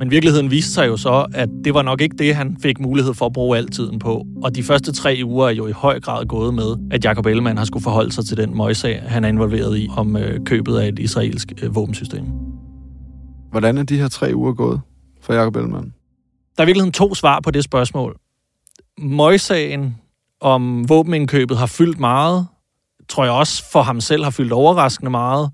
men 0.00 0.10
virkeligheden 0.10 0.50
viste 0.50 0.72
sig 0.72 0.86
jo 0.86 0.96
så, 0.96 1.26
at 1.34 1.48
det 1.64 1.74
var 1.74 1.82
nok 1.82 2.00
ikke 2.00 2.16
det, 2.16 2.34
han 2.34 2.56
fik 2.62 2.80
mulighed 2.80 3.14
for 3.14 3.26
at 3.26 3.32
bruge 3.32 3.58
al 3.58 3.68
tiden 3.68 3.98
på. 3.98 4.26
Og 4.42 4.54
de 4.54 4.62
første 4.62 4.92
tre 4.92 5.20
uger 5.24 5.48
er 5.48 5.52
jo 5.52 5.66
i 5.66 5.72
høj 5.72 6.00
grad 6.00 6.26
gået 6.26 6.54
med, 6.54 6.76
at 6.90 7.04
Jacob 7.04 7.26
Ellemann 7.26 7.58
har 7.58 7.64
skulle 7.64 7.82
forholde 7.82 8.12
sig 8.12 8.24
til 8.24 8.36
den 8.36 8.56
møgssag, 8.56 9.02
han 9.06 9.24
er 9.24 9.28
involveret 9.28 9.78
i 9.78 9.88
om 9.96 10.16
øh, 10.16 10.44
købet 10.44 10.78
af 10.78 10.88
et 10.88 10.98
israelsk 10.98 11.52
øh, 11.62 11.74
våbensystem. 11.74 12.24
Hvordan 13.50 13.78
er 13.78 13.82
de 13.82 13.96
her 13.96 14.08
tre 14.08 14.32
uger 14.34 14.52
gået 14.52 14.80
for 15.22 15.34
Jacob 15.34 15.56
Ellemann? 15.56 15.94
Der 16.56 16.62
er 16.62 16.66
virkeligheden 16.66 16.92
to 16.92 17.14
svar 17.14 17.40
på 17.40 17.50
det 17.50 17.64
spørgsmål. 17.64 18.16
Møgssagen 18.98 19.96
om 20.40 20.88
våbenindkøbet 20.88 21.56
har 21.56 21.66
fyldt 21.66 22.00
meget, 22.00 22.46
tror 23.08 23.24
jeg 23.24 23.32
også 23.32 23.70
for 23.72 23.82
ham 23.82 24.00
selv 24.00 24.24
har 24.24 24.30
fyldt 24.30 24.52
overraskende 24.52 25.10
meget. 25.10 25.50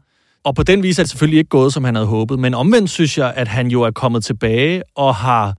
Og 0.46 0.54
på 0.54 0.62
den 0.62 0.82
vis 0.82 0.98
er 0.98 1.02
det 1.02 1.10
selvfølgelig 1.10 1.38
ikke 1.38 1.48
gået, 1.48 1.72
som 1.72 1.84
han 1.84 1.94
havde 1.94 2.06
håbet. 2.06 2.38
Men 2.38 2.54
omvendt 2.54 2.90
synes 2.90 3.18
jeg, 3.18 3.32
at 3.36 3.48
han 3.48 3.68
jo 3.68 3.82
er 3.82 3.90
kommet 3.90 4.24
tilbage 4.24 4.82
og 4.96 5.14
har 5.14 5.54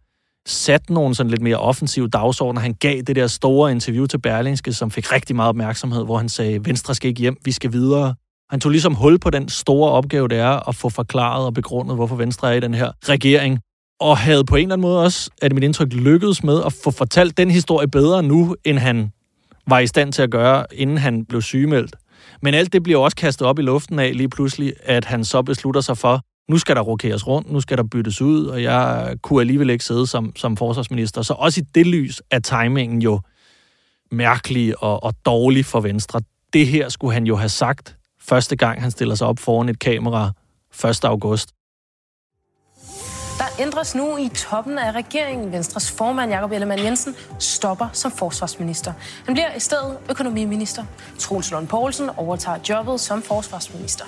sat 0.46 0.90
nogle 0.90 1.16
sådan 1.16 1.30
lidt 1.30 1.42
mere 1.42 1.58
offensive 1.58 2.08
dagsordner. 2.08 2.62
Han 2.62 2.74
gav 2.74 3.02
det 3.02 3.16
der 3.16 3.28
store 3.28 3.72
interview 3.72 4.06
til 4.06 4.18
Berlingske, 4.18 4.74
som 4.74 4.92
fik 4.92 5.12
rigtig 5.12 5.36
meget 5.36 5.50
opmærksomhed, 5.50 6.06
hvor 6.06 6.18
han 6.18 6.30
sagde, 6.30 6.66
Venstre 6.66 6.96
skal 6.96 7.10
ikke 7.10 7.22
hjem, 7.22 7.38
vi 7.46 7.52
skal 7.52 7.72
videre. 7.72 8.16
Han 8.50 8.60
tog 8.60 8.72
ligesom 8.72 8.96
hul 8.96 9.20
på 9.20 9.30
den 9.30 9.50
store 9.50 9.92
opgave, 9.92 10.28
det 10.28 10.38
er 10.38 10.70
at 10.70 10.76
få 10.76 10.90
forklaret 10.90 11.46
og 11.46 11.54
begrundet, 11.54 11.96
hvorfor 11.96 12.16
Venstre 12.16 12.52
er 12.52 12.58
i 12.58 12.60
den 12.60 12.74
her 12.74 12.92
regering. 13.10 13.60
Og 14.00 14.18
havde 14.18 14.44
på 14.46 14.56
en 14.56 14.62
eller 14.62 14.74
anden 14.74 14.82
måde 14.82 15.04
også, 15.04 15.30
at 15.42 15.54
mit 15.54 15.64
indtryk 15.64 15.94
lykkedes 15.94 16.44
med 16.44 16.62
at 16.66 16.74
få 16.84 16.92
fortalt 16.92 17.38
den 17.38 17.52
historie 17.52 17.88
bedre 17.88 18.24
nu, 18.24 18.56
end 18.66 18.78
han 18.78 19.12
var 19.68 19.80
i 19.80 19.88
stand 19.88 20.14
til 20.14 20.22
at 20.22 20.32
gøre, 20.32 20.66
inden 20.74 20.98
han 20.98 21.26
blev 21.26 21.42
sygemeldt. 21.42 21.96
Men 22.42 22.54
alt 22.54 22.74
det 22.74 22.84
bliver 22.84 23.00
også 23.00 23.18
kastet 23.18 23.48
op 23.48 23.60
i 23.60 23.62
luften 23.62 24.00
af 24.00 24.18
lige 24.18 24.30
pludselig, 24.30 24.74
at 24.84 25.06
han 25.06 25.24
så 25.24 25.42
beslutter 25.42 25.82
sig 25.82 25.98
for, 25.98 26.22
nu 26.50 26.58
skal 26.58 26.76
der 26.76 26.82
rokeres 26.82 27.28
rundt, 27.28 27.52
nu 27.52 27.60
skal 27.60 27.78
der 27.78 27.84
byttes 27.84 28.22
ud, 28.22 28.46
og 28.46 28.64
jeg 28.64 29.16
kunne 29.22 29.42
alligevel 29.42 29.70
ikke 29.70 29.86
sidde 29.86 30.08
som, 30.08 30.36
som 30.36 30.58
forsvarsminister. 30.58 31.22
Så 31.22 31.34
også 31.34 31.62
i 31.62 31.64
det 31.76 31.88
lys 31.88 32.22
er 32.32 32.40
timingen 32.40 33.02
jo 33.02 33.22
mærkelig 34.12 34.84
og, 34.84 35.04
og 35.04 35.14
dårlig 35.26 35.66
for 35.66 35.80
Venstre. 35.80 36.22
Det 36.54 36.68
her 36.68 36.90
skulle 36.90 37.14
han 37.14 37.28
jo 37.28 37.36
have 37.36 37.50
sagt 37.50 37.98
første 38.22 38.56
gang, 38.56 38.82
han 38.82 38.92
stiller 38.92 39.16
sig 39.16 39.28
op 39.28 39.40
foran 39.40 39.70
et 39.70 39.80
kamera 39.80 40.32
1. 40.86 41.06
august 41.06 41.50
ændres 43.60 43.96
nu 43.96 44.18
i 44.18 44.30
toppen 44.30 44.78
af 44.78 44.92
regeringen. 44.92 45.52
Venstres 45.52 45.92
formand, 45.92 46.32
Jakob 46.32 46.52
Ellemann 46.52 46.84
Jensen, 46.84 47.14
stopper 47.40 47.88
som 47.94 48.12
forsvarsminister. 48.12 48.94
Han 49.26 49.34
bliver 49.34 49.56
i 49.58 49.60
stedet 49.60 49.98
økonomiminister. 50.10 50.84
Troels 51.20 51.52
Lund 51.52 51.68
Poulsen 51.68 52.10
overtager 52.18 52.58
jobbet 52.70 53.00
som 53.00 53.22
forsvarsminister. 53.22 54.06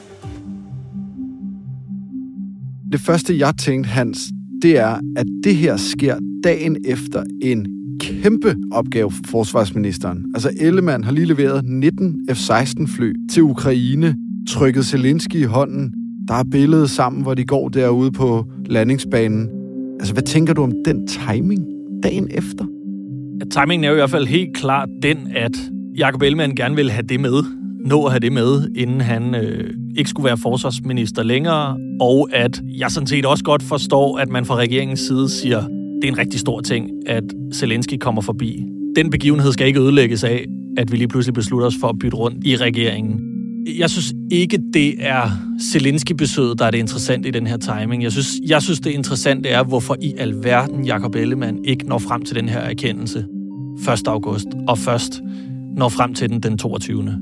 Det 2.91 2.99
første, 2.99 3.39
jeg 3.39 3.53
tænkte, 3.57 3.89
Hans, 3.89 4.19
det 4.61 4.77
er, 4.77 4.99
at 5.17 5.25
det 5.43 5.55
her 5.55 5.77
sker 5.77 6.17
dagen 6.43 6.77
efter 6.85 7.23
en 7.41 7.67
kæmpe 7.99 8.55
opgave 8.71 9.11
for 9.11 9.23
forsvarsministeren. 9.27 10.25
Altså 10.35 10.51
Ellemann 10.59 11.03
har 11.03 11.11
lige 11.11 11.25
leveret 11.25 11.65
19 11.65 12.27
F-16 12.31 12.95
fly 12.95 13.13
til 13.31 13.43
Ukraine, 13.43 14.15
trykket 14.49 14.85
Zelensky 14.85 15.35
i 15.35 15.43
hånden, 15.43 15.93
der 16.29 16.35
er 16.35 16.43
billedet 16.51 16.89
sammen, 16.89 17.21
hvor 17.21 17.33
de 17.33 17.45
går 17.45 17.69
derude 17.69 18.11
på 18.11 18.45
landingsbanen. 18.65 19.49
Altså, 19.99 20.13
hvad 20.13 20.23
tænker 20.23 20.53
du 20.53 20.63
om 20.63 20.73
den 20.85 21.07
timing 21.07 21.65
dagen 22.03 22.27
efter? 22.31 22.65
Ja, 23.39 23.45
timingen 23.51 23.83
er 23.83 23.89
jo 23.89 23.93
i 23.93 23.97
hvert 23.97 24.09
fald 24.09 24.27
helt 24.27 24.55
klart 24.57 24.89
den, 25.03 25.17
at 25.35 25.51
Jacob 25.97 26.21
Ellemann 26.21 26.55
gerne 26.55 26.75
vil 26.75 26.91
have 26.91 27.05
det 27.07 27.19
med, 27.19 27.43
nå 27.85 28.05
at 28.05 28.11
have 28.11 28.19
det 28.19 28.31
med, 28.31 28.69
inden 28.75 29.01
han 29.01 29.35
øh, 29.35 29.73
ikke 29.97 30.09
skulle 30.09 30.25
være 30.25 30.37
forsvarsminister 30.37 31.23
længere, 31.23 31.77
og 32.01 32.29
at 32.31 32.61
jeg 32.77 32.91
sådan 32.91 33.07
set 33.07 33.25
også 33.25 33.43
godt 33.43 33.63
forstår, 33.63 34.17
at 34.17 34.29
man 34.29 34.45
fra 34.45 34.55
regeringens 34.55 34.99
side 34.99 35.29
siger, 35.29 35.61
det 36.01 36.03
er 36.03 36.07
en 36.11 36.17
rigtig 36.17 36.39
stor 36.39 36.61
ting, 36.61 36.89
at 37.07 37.23
Zelensky 37.53 37.97
kommer 37.97 38.21
forbi. 38.21 38.65
Den 38.95 39.09
begivenhed 39.09 39.51
skal 39.51 39.67
ikke 39.67 39.79
ødelægges 39.79 40.23
af, 40.23 40.45
at 40.77 40.91
vi 40.91 40.97
lige 40.97 41.07
pludselig 41.07 41.33
beslutter 41.33 41.67
os 41.67 41.75
for 41.81 41.87
at 41.87 41.99
bytte 41.99 42.17
rundt 42.17 42.47
i 42.47 42.55
regeringen. 42.55 43.28
Jeg 43.77 43.89
synes 43.89 44.13
ikke, 44.31 44.59
det 44.73 44.95
er 44.99 45.29
Zelensky-besøget, 45.71 46.59
der 46.59 46.65
er 46.65 46.71
det 46.71 46.77
interessante 46.77 47.27
i 47.27 47.31
den 47.31 47.47
her 47.47 47.57
timing. 47.57 48.03
Jeg 48.03 48.11
synes, 48.11 48.27
jeg 48.47 48.61
synes, 48.61 48.79
det 48.79 48.91
interessante 48.91 49.49
er, 49.49 49.63
hvorfor 49.63 49.95
i 50.01 50.13
alverden 50.17 50.85
Jakob 50.85 51.15
Ellemann 51.15 51.65
ikke 51.65 51.85
når 51.85 51.97
frem 51.97 52.25
til 52.25 52.35
den 52.35 52.49
her 52.49 52.59
erkendelse 52.59 53.25
1. 53.93 54.07
august, 54.07 54.47
og 54.67 54.77
først 54.77 55.21
når 55.77 55.89
frem 55.89 56.13
til 56.13 56.29
den 56.29 56.39
den 56.39 56.57
22. 56.57 57.15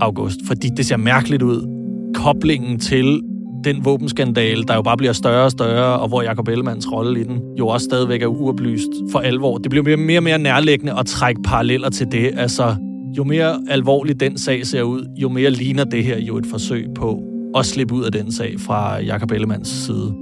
august. 0.00 0.38
Fordi 0.46 0.68
det 0.76 0.86
ser 0.86 0.96
mærkeligt 0.96 1.42
ud. 1.42 1.68
Koblingen 2.14 2.78
til 2.78 3.20
den 3.64 3.84
våbenskandale, 3.84 4.64
der 4.64 4.74
jo 4.74 4.82
bare 4.82 4.96
bliver 4.96 5.12
større 5.12 5.44
og 5.44 5.50
større, 5.50 5.98
og 5.98 6.08
hvor 6.08 6.22
Jakob 6.22 6.48
Ellemanns 6.48 6.92
rolle 6.92 7.20
i 7.20 7.24
den 7.24 7.40
jo 7.58 7.68
også 7.68 7.84
stadigvæk 7.84 8.22
er 8.22 8.26
uoplyst 8.26 8.90
for 9.12 9.18
alvor. 9.18 9.58
Det 9.58 9.70
bliver 9.70 9.96
mere 9.96 10.18
og 10.18 10.22
mere 10.22 10.38
nærliggende 10.38 10.98
at 10.98 11.06
trække 11.06 11.42
paralleller 11.42 11.90
til 11.90 12.06
det. 12.12 12.30
Altså, 12.36 12.76
jo 13.16 13.24
mere 13.24 13.62
alvorlig 13.68 14.20
den 14.20 14.38
sag 14.38 14.66
ser 14.66 14.82
ud, 14.82 15.06
jo 15.16 15.28
mere 15.28 15.50
ligner 15.50 15.84
det 15.84 16.04
her 16.04 16.18
jo 16.18 16.36
et 16.36 16.46
forsøg 16.46 16.86
på 16.94 17.22
at 17.56 17.66
slippe 17.66 17.94
ud 17.94 18.04
af 18.04 18.12
den 18.12 18.32
sag 18.32 18.54
fra 18.60 19.00
Jakob 19.00 19.30
Ellemanns 19.30 19.68
side. 19.68 20.14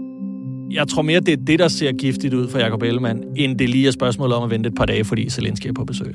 Jeg 0.70 0.88
tror 0.88 1.02
mere, 1.02 1.20
det 1.20 1.32
er 1.32 1.44
det, 1.46 1.58
der 1.58 1.68
ser 1.68 1.92
giftigt 1.92 2.34
ud 2.34 2.48
for 2.48 2.58
Jakob 2.58 2.82
Ellemann, 2.82 3.24
end 3.36 3.58
det 3.58 3.68
lige 3.68 3.86
er 3.86 3.90
spørgsmålet 3.90 4.36
om 4.36 4.42
at 4.42 4.50
vente 4.50 4.68
et 4.68 4.74
par 4.74 4.86
dage, 4.86 5.04
fordi 5.04 5.30
Zelensky 5.30 5.66
er 5.66 5.72
på 5.72 5.84
besøg. 5.84 6.14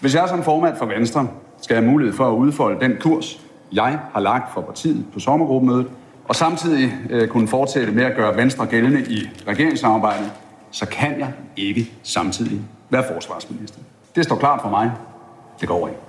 Hvis 0.00 0.14
jeg 0.14 0.24
som 0.28 0.42
formand 0.42 0.76
for 0.78 0.86
Venstre 0.86 1.28
skal 1.62 1.76
have 1.76 1.90
mulighed 1.90 2.14
for 2.14 2.24
at 2.32 2.36
udfolde 2.36 2.80
den 2.80 2.92
kurs, 3.00 3.40
jeg 3.72 3.98
har 4.12 4.20
lagt 4.20 4.54
for 4.54 4.60
partiet 4.60 5.04
på 5.12 5.20
sommergruppemødet, 5.20 5.86
og 6.28 6.36
samtidig 6.36 6.92
øh, 7.10 7.28
kunne 7.28 7.48
fortsætte 7.48 7.92
med 7.92 8.04
at 8.04 8.16
gøre 8.16 8.36
Venstre 8.36 8.66
gældende 8.66 9.00
i 9.00 9.18
regeringssamarbejdet, 9.48 10.30
så 10.70 10.86
kan 10.86 11.18
jeg 11.18 11.32
ikke 11.56 11.90
samtidig 12.02 12.60
være 12.90 13.04
forsvarsminister. 13.12 13.80
Det 14.14 14.24
står 14.24 14.36
klart 14.36 14.60
for 14.62 14.70
mig. 14.70 14.92
Det 15.60 15.68
går 15.68 15.88
ikke. 15.88 16.00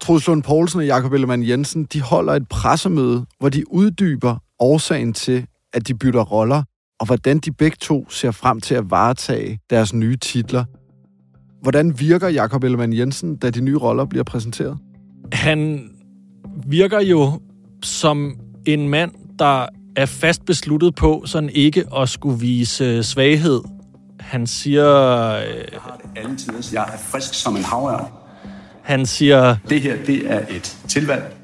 Troels 0.00 0.26
Lund 0.26 0.42
Poulsen 0.42 0.80
og 0.80 0.86
Jakob 0.86 1.12
Ellemann 1.12 1.48
Jensen, 1.48 1.84
de 1.84 2.00
holder 2.00 2.32
et 2.32 2.48
pressemøde, 2.48 3.26
hvor 3.38 3.48
de 3.48 3.72
uddyber 3.72 4.36
årsagen 4.58 5.12
til, 5.12 5.46
at 5.72 5.88
de 5.88 5.94
bytter 5.94 6.24
roller, 6.24 6.62
og 7.00 7.06
hvordan 7.06 7.38
de 7.38 7.52
begge 7.52 7.76
to 7.80 8.10
ser 8.10 8.30
frem 8.30 8.60
til 8.60 8.74
at 8.74 8.90
varetage 8.90 9.60
deres 9.70 9.94
nye 9.94 10.16
titler. 10.16 10.64
Hvordan 11.62 12.00
virker 12.00 12.28
Jakob 12.28 12.64
Ellemann 12.64 12.92
Jensen, 12.92 13.36
da 13.36 13.50
de 13.50 13.60
nye 13.60 13.76
roller 13.76 14.04
bliver 14.04 14.24
præsenteret? 14.24 14.78
Han 15.32 15.90
virker 16.66 17.00
jo 17.00 17.40
som 17.82 18.40
en 18.66 18.88
mand, 18.88 19.12
der 19.38 19.66
er 19.96 20.06
fast 20.06 20.44
besluttet 20.44 20.94
på 20.94 21.22
sådan 21.26 21.50
ikke 21.50 21.84
at 21.96 22.08
skulle 22.08 22.40
vise 22.40 23.02
svaghed. 23.02 23.60
Han 24.28 24.46
siger... 24.46 24.84
Jeg 24.84 25.80
har 25.80 26.00
det 26.02 26.22
alle 26.24 26.36
tider. 26.36 26.70
Jeg 26.72 26.88
er 26.92 26.98
frisk 26.98 27.34
som 27.34 27.56
en 27.56 27.64
havørn. 27.64 28.06
Han 28.82 29.06
siger... 29.06 29.56
Det 29.68 29.80
her, 29.80 29.96
det 30.06 30.32
er 30.32 30.40
et 30.50 30.78
tilvalg. 30.88 31.36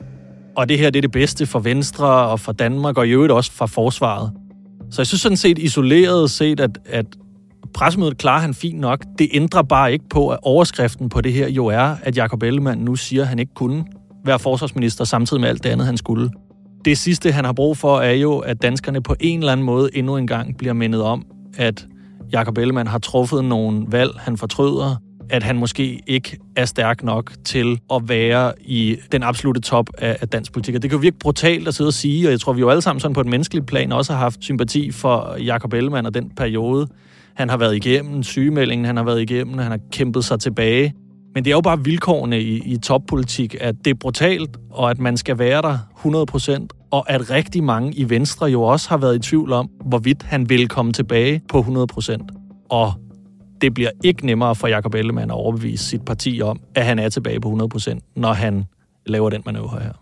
Og 0.56 0.68
det 0.68 0.78
her, 0.78 0.90
det 0.90 0.98
er 0.98 1.00
det 1.00 1.12
bedste 1.12 1.46
for 1.46 1.58
Venstre 1.58 2.06
og 2.06 2.40
for 2.40 2.52
Danmark, 2.52 2.98
og 2.98 3.06
i 3.06 3.10
øvrigt 3.10 3.32
også 3.32 3.52
for 3.52 3.66
forsvaret. 3.66 4.32
Så 4.90 5.02
jeg 5.02 5.06
synes 5.06 5.20
sådan 5.20 5.36
set 5.36 5.58
isoleret 5.58 6.30
set, 6.30 6.60
at, 6.60 6.78
at 6.86 7.06
pressemødet 7.74 8.18
klarer 8.18 8.40
han 8.40 8.54
fint 8.54 8.80
nok. 8.80 9.04
Det 9.18 9.28
ændrer 9.32 9.62
bare 9.62 9.92
ikke 9.92 10.08
på, 10.10 10.28
at 10.28 10.38
overskriften 10.42 11.08
på 11.08 11.20
det 11.20 11.32
her 11.32 11.48
jo 11.48 11.66
er, 11.66 11.96
at 12.02 12.16
Jacob 12.16 12.42
Ellemann 12.42 12.80
nu 12.80 12.96
siger, 12.96 13.22
at 13.22 13.28
han 13.28 13.38
ikke 13.38 13.54
kunne 13.54 13.84
være 14.24 14.38
forsvarsminister 14.38 15.04
samtidig 15.04 15.40
med 15.40 15.48
alt 15.48 15.64
det 15.64 15.70
andet, 15.70 15.86
han 15.86 15.96
skulle. 15.96 16.30
Det 16.84 16.98
sidste, 16.98 17.32
han 17.32 17.44
har 17.44 17.52
brug 17.52 17.76
for, 17.76 18.00
er 18.00 18.12
jo, 18.12 18.38
at 18.38 18.62
danskerne 18.62 19.02
på 19.02 19.16
en 19.20 19.38
eller 19.38 19.52
anden 19.52 19.66
måde 19.66 19.90
endnu 19.92 20.16
en 20.16 20.26
gang 20.26 20.56
bliver 20.58 20.72
mindet 20.72 21.02
om, 21.02 21.26
at 21.56 21.86
Jakob 22.32 22.58
Ellemann 22.58 22.88
har 22.88 22.98
truffet 22.98 23.44
nogle 23.44 23.86
valg, 23.88 24.10
han 24.18 24.36
fortryder, 24.36 24.96
at 25.30 25.42
han 25.42 25.58
måske 25.58 26.02
ikke 26.06 26.38
er 26.56 26.64
stærk 26.64 27.02
nok 27.02 27.32
til 27.44 27.80
at 27.94 28.08
være 28.08 28.52
i 28.60 28.96
den 29.12 29.22
absolute 29.22 29.60
top 29.60 29.90
af, 29.98 30.16
af 30.20 30.28
dansk 30.28 30.52
politik. 30.52 30.74
Og 30.74 30.82
det 30.82 30.90
kan 30.90 30.96
jo 30.96 31.00
virke 31.00 31.18
brutalt 31.18 31.68
at 31.68 31.74
sidde 31.74 31.88
og 31.88 31.94
sige, 31.94 32.26
og 32.26 32.30
jeg 32.30 32.40
tror, 32.40 32.52
vi 32.52 32.60
jo 32.60 32.70
alle 32.70 32.82
sammen 32.82 33.00
sådan 33.00 33.14
på 33.14 33.20
et 33.20 33.26
menneskeligt 33.26 33.66
plan 33.66 33.92
også 33.92 34.12
har 34.12 34.20
haft 34.20 34.44
sympati 34.44 34.90
for 34.90 35.36
Jakob 35.36 35.72
Ellemann 35.72 36.06
og 36.06 36.14
den 36.14 36.30
periode, 36.36 36.86
han 37.34 37.48
har 37.48 37.56
været 37.56 37.76
igennem, 37.76 38.22
sygemeldingen 38.22 38.84
han 38.84 38.96
har 38.96 39.04
været 39.04 39.22
igennem, 39.22 39.58
han 39.58 39.70
har 39.70 39.78
kæmpet 39.92 40.24
sig 40.24 40.40
tilbage. 40.40 40.94
Men 41.34 41.44
det 41.44 41.50
er 41.50 41.54
jo 41.54 41.60
bare 41.60 41.84
vilkårene 41.84 42.40
i, 42.40 42.72
i 42.72 42.76
toppolitik, 42.76 43.56
at 43.60 43.74
det 43.84 43.90
er 43.90 43.94
brutalt, 43.94 44.56
og 44.70 44.90
at 44.90 44.98
man 44.98 45.16
skal 45.16 45.38
være 45.38 45.62
der 45.62 45.78
100%, 46.68 46.83
og 46.94 47.10
at 47.10 47.30
rigtig 47.30 47.64
mange 47.64 47.94
i 47.94 48.10
Venstre 48.10 48.46
jo 48.46 48.62
også 48.62 48.88
har 48.88 48.96
været 48.96 49.16
i 49.16 49.18
tvivl 49.18 49.52
om, 49.52 49.70
hvorvidt 49.84 50.22
han 50.22 50.48
vil 50.48 50.68
komme 50.68 50.92
tilbage 50.92 51.42
på 51.48 51.60
100%. 51.60 52.66
Og 52.70 52.92
det 53.60 53.74
bliver 53.74 53.90
ikke 54.04 54.26
nemmere 54.26 54.54
for 54.54 54.68
Jacob 54.68 54.94
Ellemann 54.94 55.30
at 55.30 55.34
overbevise 55.34 55.84
sit 55.84 56.04
parti 56.04 56.40
om, 56.42 56.60
at 56.74 56.84
han 56.84 56.98
er 56.98 57.08
tilbage 57.08 57.40
på 57.40 57.68
100%, 57.74 57.98
når 58.16 58.32
han 58.32 58.64
laver 59.06 59.30
den 59.30 59.42
manøvre 59.46 59.80
her. 59.80 59.92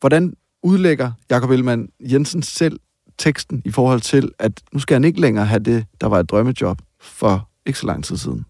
Hvordan 0.00 0.34
udlægger 0.62 1.12
Jacob 1.30 1.50
Ellemann 1.50 1.88
Jensen 2.12 2.42
selv 2.42 2.80
teksten 3.18 3.62
i 3.64 3.70
forhold 3.70 4.00
til, 4.00 4.30
at 4.38 4.52
nu 4.72 4.78
skal 4.78 4.94
han 4.94 5.04
ikke 5.04 5.20
længere 5.20 5.46
have 5.46 5.60
det, 5.60 5.86
der 6.00 6.06
var 6.06 6.20
et 6.20 6.30
drømmejob 6.30 6.78
for 7.00 7.48
ikke 7.66 7.78
så 7.78 7.86
lang 7.86 8.04
tid 8.04 8.16
siden? 8.16 8.44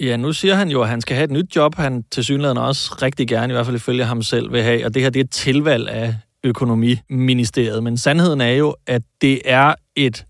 Ja, 0.00 0.16
nu 0.16 0.32
siger 0.32 0.54
han 0.54 0.68
jo, 0.68 0.82
at 0.82 0.88
han 0.88 1.00
skal 1.00 1.16
have 1.16 1.24
et 1.24 1.30
nyt 1.30 1.56
job, 1.56 1.74
han 1.74 2.04
til 2.10 2.24
synligheden 2.24 2.58
også 2.58 2.98
rigtig 3.02 3.28
gerne, 3.28 3.52
i 3.52 3.54
hvert 3.54 3.66
fald 3.66 3.76
ifølge 3.76 4.04
ham 4.04 4.22
selv, 4.22 4.52
vil 4.52 4.62
have. 4.62 4.86
Og 4.86 4.94
det 4.94 5.02
her 5.02 5.10
det 5.10 5.20
er 5.20 5.24
et 5.24 5.30
tilvalg 5.30 5.88
af 5.88 6.14
økonomiministeriet. 6.44 7.82
Men 7.82 7.96
sandheden 7.96 8.40
er 8.40 8.50
jo, 8.50 8.74
at 8.86 9.02
det 9.20 9.40
er 9.44 9.74
et 9.96 10.24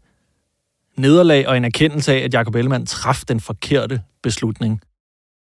nederlag 0.97 1.49
og 1.49 1.57
en 1.57 1.65
erkendelse 1.65 2.13
af, 2.13 2.19
at 2.19 2.35
Jacob 2.35 2.55
Ellemann 2.55 2.87
traf 2.87 3.23
den 3.29 3.41
forkerte 3.41 4.01
beslutning. 4.23 4.81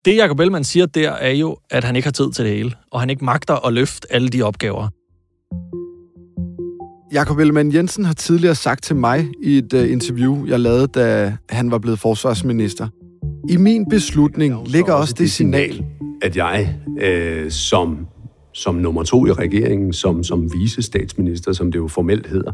Det 0.05 0.17
Jacob 0.17 0.39
Ellemann 0.39 0.63
siger 0.63 0.85
der, 0.85 1.11
er 1.11 1.31
jo, 1.31 1.57
at 1.69 1.83
han 1.83 1.95
ikke 1.95 2.05
har 2.05 2.11
tid 2.11 2.31
til 2.31 2.45
det 2.45 2.53
hele, 2.53 2.71
og 2.91 2.99
han 2.99 3.09
ikke 3.09 3.25
magter 3.25 3.65
at 3.67 3.73
løfte 3.73 4.13
alle 4.13 4.29
de 4.29 4.41
opgaver. 4.41 4.87
Jakob 7.13 7.39
Ellemann 7.39 7.73
Jensen 7.73 8.05
har 8.05 8.13
tidligere 8.13 8.55
sagt 8.55 8.83
til 8.83 8.95
mig 8.95 9.27
i 9.43 9.57
et 9.57 9.73
øh, 9.73 9.91
interview, 9.91 10.45
jeg 10.47 10.59
lavede, 10.59 10.87
da 10.87 11.37
han 11.49 11.71
var 11.71 11.77
blevet 11.77 11.99
forsvarsminister. 11.99 12.87
I 13.49 13.57
min 13.57 13.85
beslutning 13.89 14.67
ligger 14.67 14.93
også 14.93 15.15
det 15.17 15.31
signal, 15.31 15.85
at 16.21 16.37
jeg 16.37 16.75
øh, 17.01 17.51
som 17.51 18.07
som 18.53 18.75
nummer 18.75 19.03
to 19.03 19.25
i 19.25 19.31
regeringen, 19.31 19.93
som, 19.93 20.23
som 20.23 20.53
vice-statsminister, 20.53 21.53
som 21.53 21.71
det 21.71 21.79
jo 21.79 21.87
formelt 21.87 22.27
hedder, 22.27 22.51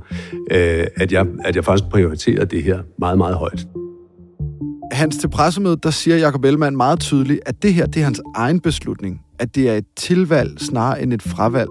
øh, 0.52 0.88
at, 0.96 1.12
jeg, 1.12 1.28
at 1.46 1.56
jeg 1.56 1.66
faktisk 1.66 1.90
prioriterer 1.90 2.46
det 2.46 2.64
her 2.64 2.80
meget, 3.00 3.18
meget 3.18 3.36
højt. 3.36 3.68
Hans 4.92 5.18
til 5.18 5.30
pressemødet, 5.30 5.84
der 5.84 5.90
siger 5.90 6.18
Jacob 6.18 6.46
Ellemann 6.46 6.78
meget 6.78 7.00
tydeligt, 7.00 7.40
at 7.46 7.64
det 7.64 7.74
her 7.74 7.86
det 7.86 8.00
er 8.00 8.04
hans 8.04 8.22
egen 8.36 8.60
beslutning. 8.60 9.22
At 9.40 9.56
det 9.56 9.70
er 9.70 9.74
et 9.74 9.86
tilvalg 9.96 10.60
snarere 10.60 11.02
end 11.02 11.14
et 11.14 11.22
fravalg. 11.22 11.70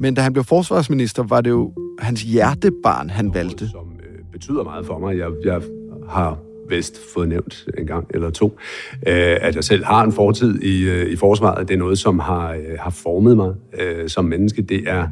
Men 0.00 0.14
da 0.14 0.20
han 0.20 0.32
blev 0.32 0.44
forsvarsminister, 0.44 1.22
var 1.22 1.40
det 1.40 1.50
jo 1.50 1.72
hans 1.98 2.22
hjertebarn, 2.22 3.10
han 3.10 3.34
valgte. 3.34 3.68
Som 3.68 3.92
øh, 4.00 4.24
betyder 4.32 4.64
meget 4.64 4.86
for 4.86 4.98
mig. 4.98 5.18
Jeg, 5.18 5.28
jeg 5.44 5.60
har 6.08 6.38
vist 6.70 7.00
fået 7.14 7.28
nævnt 7.28 7.66
en 7.78 7.86
gang 7.86 8.06
eller 8.14 8.30
to, 8.30 8.58
øh, 9.06 9.36
at 9.40 9.54
jeg 9.54 9.64
selv 9.64 9.84
har 9.84 10.04
en 10.04 10.12
fortid 10.12 10.62
i, 10.62 10.82
øh, 10.88 11.12
i 11.12 11.16
forsvaret. 11.16 11.68
Det 11.68 11.74
er 11.74 11.78
noget, 11.78 11.98
som 11.98 12.18
har, 12.18 12.52
øh, 12.52 12.78
har 12.78 12.90
formet 12.90 13.36
mig 13.36 13.54
som 14.06 14.24
menneske. 14.24 14.62
Det 14.62 14.88
er, 14.88 15.08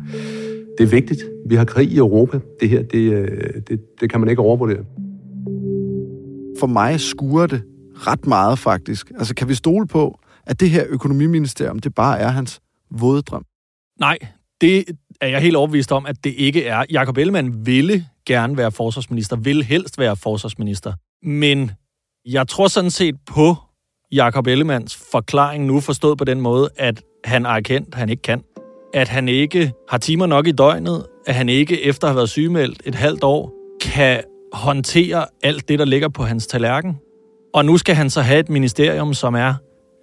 det 0.79 0.85
er 0.85 0.89
vigtigt. 0.89 1.21
Vi 1.47 1.55
har 1.55 1.65
krig 1.65 1.93
i 1.93 1.97
Europa. 1.97 2.41
Det 2.61 2.69
her, 2.69 2.83
det, 2.83 3.29
det, 3.69 3.81
det 4.01 4.11
kan 4.11 4.21
man 4.21 4.29
ikke 4.29 4.43
overvurdere. 4.43 4.85
For 6.61 6.67
mig 6.67 7.01
skuer 7.01 7.47
det 7.47 7.63
ret 7.95 8.27
meget, 8.27 8.59
faktisk. 8.59 9.11
Altså, 9.19 9.35
kan 9.35 9.49
vi 9.49 9.55
stole 9.55 9.87
på, 9.87 10.19
at 10.47 10.61
det 10.61 10.71
her 10.71 10.85
økonomiministerium, 10.89 11.79
det 11.79 11.95
bare 11.95 12.19
er 12.19 12.29
hans 12.29 12.61
våddrøm? 12.91 13.45
Nej, 14.01 14.19
det 14.61 14.85
er 15.21 15.27
jeg 15.27 15.41
helt 15.41 15.57
overbevist 15.57 15.93
om, 15.93 16.07
at 16.07 16.25
det 16.25 16.35
ikke 16.37 16.65
er. 16.65 16.85
Jakob 16.91 17.17
Ellemann 17.17 17.67
ville 17.67 18.05
gerne 18.27 18.57
være 18.57 18.73
forsvarsminister, 18.73 19.37
vil 19.37 19.63
helst 19.63 19.99
være 19.99 20.17
forsvarsminister. 20.17 20.93
Men 21.23 21.71
jeg 22.25 22.49
tror 22.49 22.69
sådan 22.69 22.91
set 22.91 23.15
på 23.27 23.57
Jakob 24.13 24.47
Ellemands 24.47 24.97
forklaring 25.13 25.65
nu 25.65 25.81
forstået 25.81 26.19
på 26.19 26.25
den 26.25 26.41
måde, 26.41 26.69
at 26.77 27.03
han 27.25 27.47
er 27.47 27.51
erkendt, 27.51 27.89
at 27.89 27.95
han 27.95 28.09
ikke 28.09 28.23
kan. 28.23 28.43
At 28.95 29.09
han 29.09 29.29
ikke 29.29 29.73
har 29.89 29.99
timer 29.99 30.27
nok 30.27 30.47
i 30.47 30.53
døgnet, 30.53 31.07
at 31.27 31.35
han 31.35 31.49
ikke 31.49 31.83
efter 31.83 32.07
at 32.07 32.11
have 32.11 32.17
været 32.17 32.29
sygemeldt 32.29 32.83
et 32.85 32.95
halvt 32.95 33.25
år, 33.25 33.53
kan 33.81 34.23
håndtere 34.53 35.27
alt 35.43 35.69
det, 35.69 35.79
der 35.79 35.85
ligger 35.85 36.09
på 36.09 36.23
hans 36.23 36.47
tallerken. 36.47 36.97
Og 37.55 37.65
nu 37.65 37.77
skal 37.77 37.95
han 37.95 38.11
så 38.11 38.21
have 38.21 38.41
et 38.41 38.49
ministerium, 38.49 39.15
som 39.15 39.35
er 39.35 39.55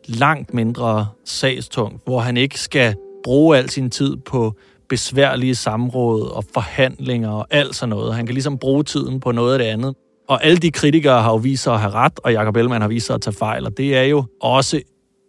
langt 0.08 0.54
mindre 0.54 1.08
sagstungt, 1.26 2.02
hvor 2.06 2.20
han 2.20 2.38
ikke 2.38 2.60
skal 2.60 2.96
bruge 3.24 3.58
al 3.58 3.70
sin 3.70 3.90
tid 3.90 4.18
på 4.18 4.54
besværlige 4.90 5.56
samråd 5.56 6.32
og 6.32 6.44
forhandlinger 6.54 7.30
og 7.30 7.48
alt 7.52 7.76
sådan 7.76 7.90
noget. 7.90 8.16
Han 8.16 8.26
kan 8.26 8.34
ligesom 8.34 8.58
bruge 8.58 8.84
tiden 8.84 9.20
på 9.20 9.32
noget 9.32 9.54
af 9.54 9.60
det 9.60 9.66
andet. 9.66 9.96
Og 10.28 10.44
alle 10.44 10.58
de 10.58 10.72
kritikere 10.72 11.22
har 11.22 11.32
jo 11.32 11.36
vist 11.36 11.64
sig 11.64 11.74
at 11.74 11.80
have 11.80 11.94
ret, 11.94 12.20
og 12.24 12.34
Jacob 12.34 12.58
Ellemann 12.58 12.82
har 12.82 12.90
vist 12.90 13.06
sig 13.06 13.14
at 13.14 13.22
tage 13.22 13.34
fejl, 13.34 13.66
og 13.66 13.78
det 13.78 13.98
er 13.98 14.04
jo 14.04 14.26
også 14.42 14.82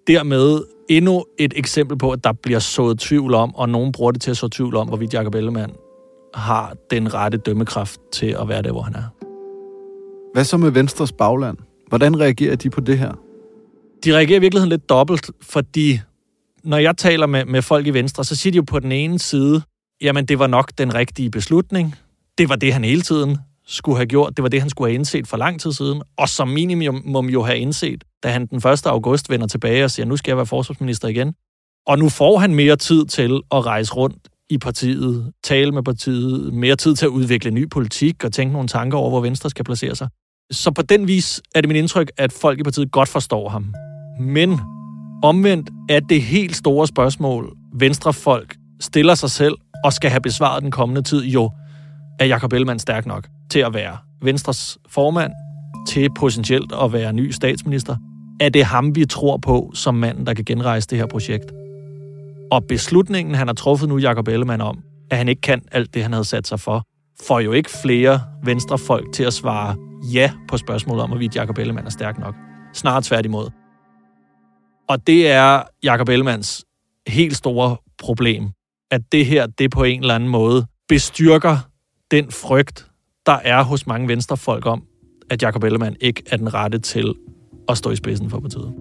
dermed 0.07 0.63
endnu 0.89 1.25
et 1.39 1.53
eksempel 1.57 1.99
på, 1.99 2.11
at 2.11 2.25
der 2.25 2.33
bliver 2.33 2.59
sået 2.59 2.99
tvivl 2.99 3.35
om, 3.35 3.55
og 3.55 3.69
nogen 3.69 3.93
bruger 3.93 4.13
det 4.13 4.21
til 4.21 4.31
at 4.31 4.37
så 4.37 4.49
tvivl 4.49 4.77
om, 4.77 4.89
hvorvidt 4.89 5.15
Jacob 5.15 5.35
Ellemann 5.35 5.73
har 6.35 6.77
den 6.91 7.15
rette 7.15 7.39
dømmekraft 7.39 8.01
til 8.13 8.37
at 8.41 8.49
være 8.49 8.63
der, 8.63 8.73
hvor 8.73 8.83
han 8.83 8.95
er. 8.95 9.05
Hvad 10.35 10.45
så 10.45 10.57
med 10.57 10.71
Venstres 10.71 11.13
bagland? 11.13 11.59
Hvordan 11.89 12.21
reagerer 12.21 12.57
de 12.57 12.71
på 12.71 12.81
det 12.81 12.99
her? 12.99 13.13
De 14.05 14.17
reagerer 14.17 14.39
i 14.39 14.41
virkeligheden 14.41 14.69
lidt 14.69 14.89
dobbelt, 14.89 15.31
fordi 15.43 16.01
når 16.65 16.77
jeg 16.77 16.97
taler 16.97 17.27
med, 17.27 17.45
med 17.45 17.63
folk 17.63 17.87
i 17.87 17.91
Venstre, 17.91 18.25
så 18.25 18.37
siger 18.37 18.53
de 18.53 18.57
jo 18.57 18.63
på 18.63 18.81
den 18.81 18.93
ene 18.93 19.19
side, 19.19 19.63
jamen 20.01 20.27
det 20.27 20.39
var 20.39 20.47
nok 20.47 20.73
den 20.79 20.95
rigtige 20.95 21.31
beslutning. 21.31 21.95
Det 22.39 22.49
var 22.49 22.57
det, 22.57 22.73
han 22.73 22.85
hele 22.85 23.03
tiden 23.03 23.39
skulle 23.67 23.97
have 23.97 24.07
gjort. 24.07 24.37
Det 24.37 24.43
var 24.43 24.49
det, 24.49 24.61
han 24.61 24.71
skulle 24.71 24.91
have 24.91 24.95
indset 24.95 25.29
for 25.29 25.37
lang 25.37 25.61
tid 25.61 25.73
siden. 25.73 26.03
Og 26.17 26.29
som 26.29 26.49
minimum 26.49 27.29
jo 27.29 27.43
have 27.43 27.59
indset, 27.59 28.05
da 28.23 28.29
han 28.29 28.47
den 28.47 28.57
1. 28.57 28.87
august 28.87 29.31
vender 29.31 29.47
tilbage 29.47 29.85
og 29.85 29.91
siger, 29.91 30.07
nu 30.07 30.17
skal 30.17 30.31
jeg 30.31 30.37
være 30.37 30.47
forsvarsminister 30.47 31.09
igen. 31.09 31.35
Og 31.87 31.99
nu 31.99 32.09
får 32.09 32.39
han 32.39 32.55
mere 32.55 32.77
tid 32.77 33.07
til 33.07 33.41
at 33.51 33.67
rejse 33.67 33.93
rundt 33.95 34.29
i 34.51 34.59
partiet, 34.59 35.33
tale 35.45 35.73
med 35.73 35.83
partiet, 35.83 36.55
mere 36.55 36.77
tid 36.77 36.97
til 36.97 37.07
at 37.07 37.11
udvikle 37.11 37.51
ny 37.51 37.71
politik 37.71 38.25
og 38.25 38.33
tænke 38.33 38.53
nogle 38.53 38.69
tanker 38.69 38.99
over, 38.99 39.11
hvor 39.11 39.21
Venstre 39.21 39.51
skal 39.51 39.65
placere 39.65 39.95
sig. 39.95 40.09
Så 40.51 40.71
på 40.71 40.83
den 40.83 41.09
vis 41.09 41.43
er 41.55 41.61
det 41.61 41.69
min 41.69 41.77
indtryk, 41.77 42.11
at 42.17 42.33
folk 42.33 42.61
i 42.61 42.63
partiet 42.63 42.93
godt 42.93 43.09
forstår 43.09 43.49
ham. 43.49 43.75
Men 44.21 44.61
omvendt 45.23 45.71
er 45.89 46.01
det 46.01 46.23
helt 46.23 46.57
store 46.57 46.87
spørgsmål, 46.87 47.57
Venstrefolk 47.75 48.57
stiller 48.81 49.15
sig 49.15 49.31
selv 49.31 49.55
og 49.85 49.93
skal 49.93 50.11
have 50.11 50.21
besvaret 50.21 50.63
den 50.63 50.71
kommende 50.71 51.03
tid, 51.03 51.25
jo, 51.25 51.51
er 52.21 52.25
Jakob 52.25 52.53
Ellemann 52.53 52.79
stærk 52.79 53.07
nok 53.07 53.29
til 53.57 53.61
at 53.61 53.75
være 53.75 53.97
Venstres 54.23 54.79
formand, 54.89 55.33
til 55.89 56.09
potentielt 56.17 56.73
at 56.83 56.93
være 56.93 57.13
ny 57.13 57.31
statsminister? 57.31 57.97
Er 58.41 58.49
det 58.49 58.65
ham, 58.65 58.97
vi 58.97 59.05
tror 59.05 59.37
på 59.37 59.71
som 59.75 59.95
manden, 59.95 60.27
der 60.27 60.35
kan 60.35 60.45
genrejse 60.45 60.89
det 60.89 60.99
her 60.99 61.07
projekt? 61.07 61.53
Og 62.51 62.65
beslutningen, 62.65 63.35
han 63.35 63.47
har 63.47 63.55
truffet 63.55 63.89
nu, 63.89 63.99
Jakob 63.99 64.29
Ellemann, 64.29 64.63
om, 64.63 64.79
at 65.11 65.19
han 65.19 65.29
ikke 65.29 65.41
kan 65.41 65.63
alt 65.73 65.95
det, 65.95 66.03
han 66.03 66.13
havde 66.13 66.25
sat 66.25 66.47
sig 66.47 66.61
for, 66.61 66.85
får 67.23 67.41
jo 67.41 67.53
ikke 67.53 67.71
flere 67.71 68.21
venstrefolk 68.45 69.13
til 69.13 69.25
at 69.25 69.33
svare 69.33 69.77
ja 70.13 70.33
på 70.49 70.57
spørgsmålet 70.57 71.03
om, 71.03 71.11
hvorvidt 71.11 71.37
Jakob 71.37 71.59
Ellemann 71.59 71.87
er 71.87 71.91
stærk 71.91 72.19
nok. 72.19 72.35
Snart 72.75 73.05
tværtimod. 73.05 73.51
Og 74.89 75.07
det 75.07 75.31
er 75.31 75.63
Jakob 75.83 76.09
Ellemanns 76.09 76.65
helt 77.09 77.37
store 77.37 77.77
problem, 77.99 78.51
at 78.91 79.01
det 79.13 79.27
her, 79.27 79.47
det 79.47 79.71
på 79.71 79.85
en 79.85 80.01
eller 80.01 80.15
anden 80.15 80.29
måde 80.29 80.67
bestyrker 80.89 81.59
den 82.11 82.31
frygt, 82.31 82.87
der 83.27 83.39
er 83.45 83.63
hos 83.63 83.87
mange 83.87 84.09
venstrefolk 84.09 84.67
om, 84.67 84.83
at 85.31 85.43
Jakob 85.43 85.65
Ellemann 85.65 85.97
ikke 86.01 86.23
er 86.31 86.37
den 86.37 86.55
rette 86.55 86.79
til 86.79 87.15
at 87.69 87.79
stå 87.79 87.91
i 87.91 87.97
spidsen 87.97 88.31
for 88.31 88.41
partiet. 88.41 88.73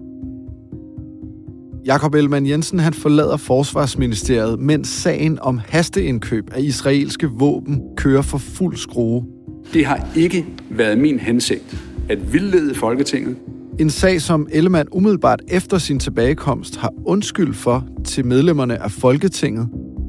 Jakob 1.86 2.14
Ellemann 2.14 2.46
Jensen 2.46 2.78
han 2.78 2.94
forlader 2.94 3.36
Forsvarsministeriet, 3.36 4.58
mens 4.58 4.88
sagen 4.88 5.38
om 5.42 5.60
hasteindkøb 5.68 6.44
af 6.52 6.60
israelske 6.60 7.26
våben 7.26 7.82
kører 7.96 8.22
for 8.22 8.38
fuld 8.38 8.76
skrue. 8.76 9.24
Det 9.72 9.86
har 9.86 10.08
ikke 10.16 10.46
været 10.70 10.98
min 10.98 11.18
hensigt 11.18 11.76
at 12.08 12.32
vildlede 12.32 12.74
Folketinget. 12.74 13.36
En 13.78 13.90
sag, 13.90 14.20
som 14.20 14.48
Ellemann 14.52 14.88
umiddelbart 14.92 15.42
efter 15.48 15.78
sin 15.78 15.98
tilbagekomst 15.98 16.76
har 16.76 16.92
undskyld 17.04 17.54
for 17.54 17.86
til 18.04 18.26
medlemmerne 18.26 18.82
af 18.82 18.90
Folketinget. 18.90 19.68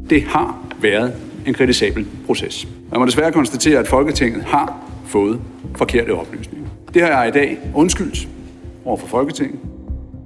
Det 0.10 0.24
har 0.24 0.67
været 0.82 1.13
en 1.47 1.53
kritisabel 1.53 2.05
proces. 2.25 2.67
Man 2.91 2.99
må 2.99 3.05
desværre 3.05 3.31
konstatere, 3.31 3.79
at 3.79 3.87
Folketinget 3.87 4.43
har 4.43 4.91
fået 5.05 5.39
forkerte 5.75 6.11
oplysninger. 6.11 6.67
Det 6.93 7.01
har 7.01 7.09
jeg 7.09 7.27
i 7.27 7.31
dag 7.31 7.57
undskyldt 7.75 8.27
over 8.86 8.97
for 8.97 9.07
Folketinget. 9.07 9.60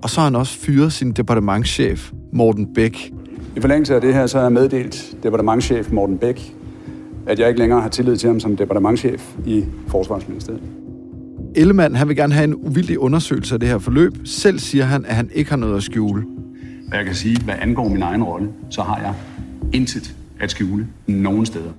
Og 0.01 0.09
så 0.09 0.19
har 0.19 0.25
han 0.25 0.35
også 0.35 0.57
fyret 0.57 0.93
sin 0.93 1.11
departementschef, 1.11 2.11
Morten 2.33 2.73
Bæk. 2.73 3.13
I 3.55 3.59
forlængelse 3.61 3.95
af 3.95 4.01
det 4.01 4.13
her, 4.13 4.27
så 4.27 4.37
har 4.37 4.45
jeg 4.45 4.51
meddelt 4.51 5.15
departementschef 5.23 5.91
Morten 5.91 6.17
Bæk, 6.17 6.53
at 7.27 7.39
jeg 7.39 7.47
ikke 7.47 7.59
længere 7.59 7.81
har 7.81 7.89
tillid 7.89 8.17
til 8.17 8.27
ham 8.27 8.39
som 8.39 8.57
departementschef 8.57 9.33
i 9.45 9.65
Forsvarsministeriet. 9.87 10.61
Ellemann 11.55 11.95
han 11.95 12.07
vil 12.07 12.15
gerne 12.15 12.33
have 12.33 12.43
en 12.43 12.55
uvildig 12.55 12.99
undersøgelse 12.99 13.53
af 13.53 13.59
det 13.59 13.69
her 13.69 13.77
forløb. 13.77 14.13
Selv 14.25 14.59
siger 14.59 14.85
han, 14.85 15.05
at 15.05 15.15
han 15.15 15.29
ikke 15.33 15.49
har 15.49 15.57
noget 15.57 15.77
at 15.77 15.83
skjule. 15.83 16.23
Jeg 16.93 17.05
kan 17.05 17.15
sige, 17.15 17.41
hvad 17.43 17.55
angår 17.61 17.89
min 17.89 18.01
egen 18.01 18.23
rolle, 18.23 18.49
så 18.69 18.81
har 18.81 18.99
jeg 19.01 19.13
intet 19.73 20.15
at 20.41 20.51
skjule 20.51 20.87
nogen 21.07 21.45
steder. 21.45 21.73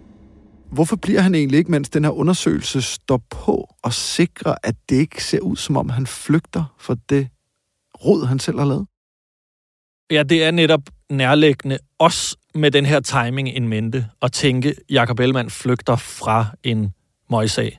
Hvorfor 0.70 0.96
bliver 0.96 1.20
han 1.20 1.34
egentlig 1.34 1.58
ikke, 1.58 1.70
mens 1.70 1.90
den 1.90 2.04
her 2.04 2.10
undersøgelse 2.10 2.82
står 2.82 3.22
på 3.30 3.74
og 3.82 3.92
sikrer, 3.92 4.54
at 4.62 4.74
det 4.88 4.96
ikke 4.96 5.24
ser 5.24 5.40
ud, 5.40 5.56
som 5.56 5.76
om 5.76 5.88
han 5.88 6.06
flygter 6.06 6.74
for 6.78 6.96
det 7.08 7.28
rod, 8.04 8.26
han 8.26 8.38
selv 8.38 8.58
har 8.58 8.66
lavet? 8.66 8.86
Ja, 10.10 10.22
det 10.22 10.44
er 10.44 10.50
netop 10.50 10.80
nærlæggende, 11.10 11.78
også 11.98 12.36
med 12.54 12.70
den 12.70 12.86
her 12.86 13.00
timing 13.00 13.56
in 13.56 13.68
mente, 13.68 14.06
at 14.22 14.32
tænke, 14.32 14.74
Jakob 14.90 15.20
Ellemann 15.20 15.50
flygter 15.50 15.96
fra 15.96 16.46
en 16.62 16.94
møjsag. 17.30 17.78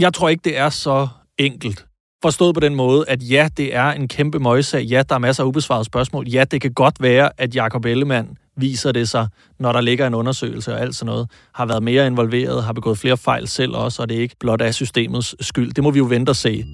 Jeg 0.00 0.14
tror 0.14 0.28
ikke, 0.28 0.42
det 0.44 0.58
er 0.58 0.68
så 0.68 1.08
enkelt. 1.38 1.86
Forstået 2.22 2.54
på 2.54 2.60
den 2.60 2.74
måde, 2.74 3.04
at 3.08 3.30
ja, 3.30 3.48
det 3.56 3.74
er 3.74 3.90
en 3.90 4.08
kæmpe 4.08 4.38
møjsag. 4.38 4.84
Ja, 4.84 5.02
der 5.08 5.14
er 5.14 5.18
masser 5.18 5.42
af 5.42 5.46
ubesvarede 5.46 5.84
spørgsmål. 5.84 6.28
Ja, 6.28 6.44
det 6.44 6.60
kan 6.60 6.72
godt 6.72 7.02
være, 7.02 7.30
at 7.38 7.54
Jakob 7.54 7.84
Ellemann 7.84 8.28
viser 8.56 8.92
det 8.92 9.08
sig, 9.08 9.28
når 9.60 9.72
der 9.72 9.80
ligger 9.80 10.06
en 10.06 10.14
undersøgelse 10.14 10.72
og 10.74 10.80
alt 10.80 10.94
sådan 10.94 11.06
noget, 11.06 11.30
har 11.54 11.66
været 11.66 11.82
mere 11.82 12.06
involveret, 12.06 12.64
har 12.64 12.72
begået 12.72 12.98
flere 12.98 13.16
fejl 13.16 13.48
selv 13.48 13.72
også, 13.74 14.02
og 14.02 14.08
det 14.08 14.16
er 14.16 14.20
ikke 14.20 14.36
blot 14.40 14.60
af 14.60 14.74
systemets 14.74 15.46
skyld. 15.46 15.72
Det 15.72 15.84
må 15.84 15.90
vi 15.90 15.98
jo 15.98 16.04
vente 16.04 16.30
og 16.30 16.36
se. 16.36 16.64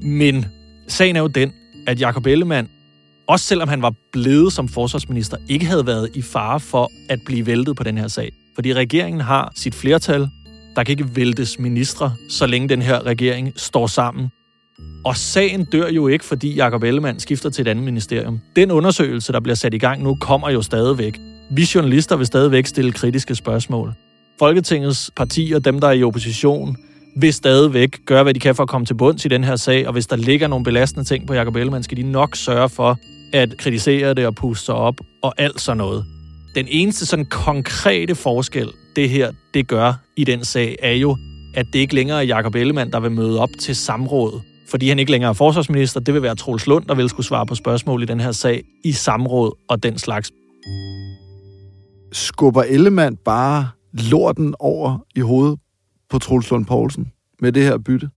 Men 0.00 0.46
sagen 0.88 1.16
er 1.16 1.20
jo 1.20 1.26
den, 1.26 1.52
at 1.86 2.00
Jakob 2.00 2.26
Ellemann, 2.26 2.68
også 3.28 3.46
selvom 3.46 3.68
han 3.68 3.82
var 3.82 3.92
blevet 4.12 4.52
som 4.52 4.68
forsvarsminister, 4.68 5.36
ikke 5.48 5.66
havde 5.66 5.86
været 5.86 6.10
i 6.14 6.22
fare 6.22 6.60
for 6.60 6.90
at 7.08 7.18
blive 7.26 7.46
væltet 7.46 7.76
på 7.76 7.84
den 7.84 7.98
her 7.98 8.08
sag. 8.08 8.32
Fordi 8.54 8.74
regeringen 8.74 9.20
har 9.20 9.52
sit 9.54 9.74
flertal. 9.74 10.28
Der 10.76 10.84
kan 10.84 10.92
ikke 10.92 11.16
væltes 11.16 11.58
ministre, 11.58 12.14
så 12.28 12.46
længe 12.46 12.68
den 12.68 12.82
her 12.82 13.06
regering 13.06 13.52
står 13.56 13.86
sammen. 13.86 14.30
Og 15.04 15.16
sagen 15.16 15.64
dør 15.64 15.88
jo 15.88 16.08
ikke, 16.08 16.24
fordi 16.24 16.54
Jakob 16.54 16.82
Ellemann 16.82 17.20
skifter 17.20 17.50
til 17.50 17.62
et 17.62 17.68
andet 17.68 17.84
ministerium. 17.84 18.40
Den 18.56 18.70
undersøgelse, 18.70 19.32
der 19.32 19.40
bliver 19.40 19.54
sat 19.54 19.74
i 19.74 19.78
gang 19.78 20.02
nu, 20.02 20.14
kommer 20.14 20.50
jo 20.50 20.62
stadigvæk. 20.62 21.18
Vi 21.50 21.68
journalister 21.74 22.16
vil 22.16 22.26
stadigvæk 22.26 22.66
stille 22.66 22.92
kritiske 22.92 23.34
spørgsmål. 23.34 23.92
Folketingets 24.38 25.10
partier, 25.16 25.58
dem 25.58 25.80
der 25.80 25.88
er 25.88 25.92
i 25.92 26.02
opposition, 26.02 26.76
vil 27.16 27.32
stadigvæk 27.32 27.98
gøre, 28.06 28.22
hvad 28.22 28.34
de 28.34 28.40
kan 28.40 28.54
for 28.54 28.62
at 28.62 28.68
komme 28.68 28.86
til 28.86 28.94
bunds 28.94 29.24
i 29.24 29.28
den 29.28 29.44
her 29.44 29.56
sag, 29.56 29.86
og 29.86 29.92
hvis 29.92 30.06
der 30.06 30.16
ligger 30.16 30.48
nogle 30.48 30.64
belastende 30.64 31.04
ting 31.04 31.26
på 31.26 31.34
Jacob 31.34 31.56
Ellemann, 31.56 31.84
skal 31.84 31.96
de 31.96 32.02
nok 32.02 32.36
sørge 32.36 32.68
for 32.68 32.98
at 33.32 33.56
kritisere 33.58 34.14
det 34.14 34.26
og 34.26 34.34
puste 34.34 34.64
sig 34.64 34.74
op 34.74 34.94
og 35.22 35.34
alt 35.38 35.60
sådan 35.60 35.76
noget. 35.76 36.04
Den 36.54 36.66
eneste 36.68 37.06
sådan 37.06 37.24
konkrete 37.24 38.14
forskel, 38.14 38.72
det 38.96 39.10
her 39.10 39.32
det 39.54 39.68
gør 39.68 39.92
i 40.16 40.24
den 40.24 40.44
sag, 40.44 40.76
er 40.82 40.92
jo, 40.92 41.16
at 41.54 41.66
det 41.72 41.78
ikke 41.78 41.94
længere 41.94 42.18
er 42.18 42.26
Jacob 42.26 42.54
Ellemann, 42.54 42.92
der 42.92 43.00
vil 43.00 43.10
møde 43.10 43.40
op 43.40 43.50
til 43.60 43.76
samråd, 43.76 44.40
fordi 44.70 44.88
han 44.88 44.98
ikke 44.98 45.10
længere 45.10 45.28
er 45.28 45.34
forsvarsminister. 45.34 46.00
Det 46.00 46.14
vil 46.14 46.22
være 46.22 46.34
Troels 46.34 46.66
Lund, 46.66 46.84
der 46.84 46.94
vil 46.94 47.08
skulle 47.08 47.26
svare 47.26 47.46
på 47.46 47.54
spørgsmål 47.54 48.02
i 48.02 48.06
den 48.06 48.20
her 48.20 48.32
sag 48.32 48.64
i 48.84 48.92
samråd 48.92 49.52
og 49.68 49.82
den 49.82 49.98
slags. 49.98 50.32
Skubber 52.12 52.62
Ellemann 52.62 53.16
bare 53.16 53.68
lorten 53.92 54.54
over 54.58 54.98
i 55.14 55.20
hovedet 55.20 55.58
på 56.10 56.18
Troels 56.18 56.50
Lund 56.50 56.66
Poulsen 56.66 57.12
med 57.40 57.52
det 57.52 57.62
her 57.62 57.78
bytte? 57.78 58.08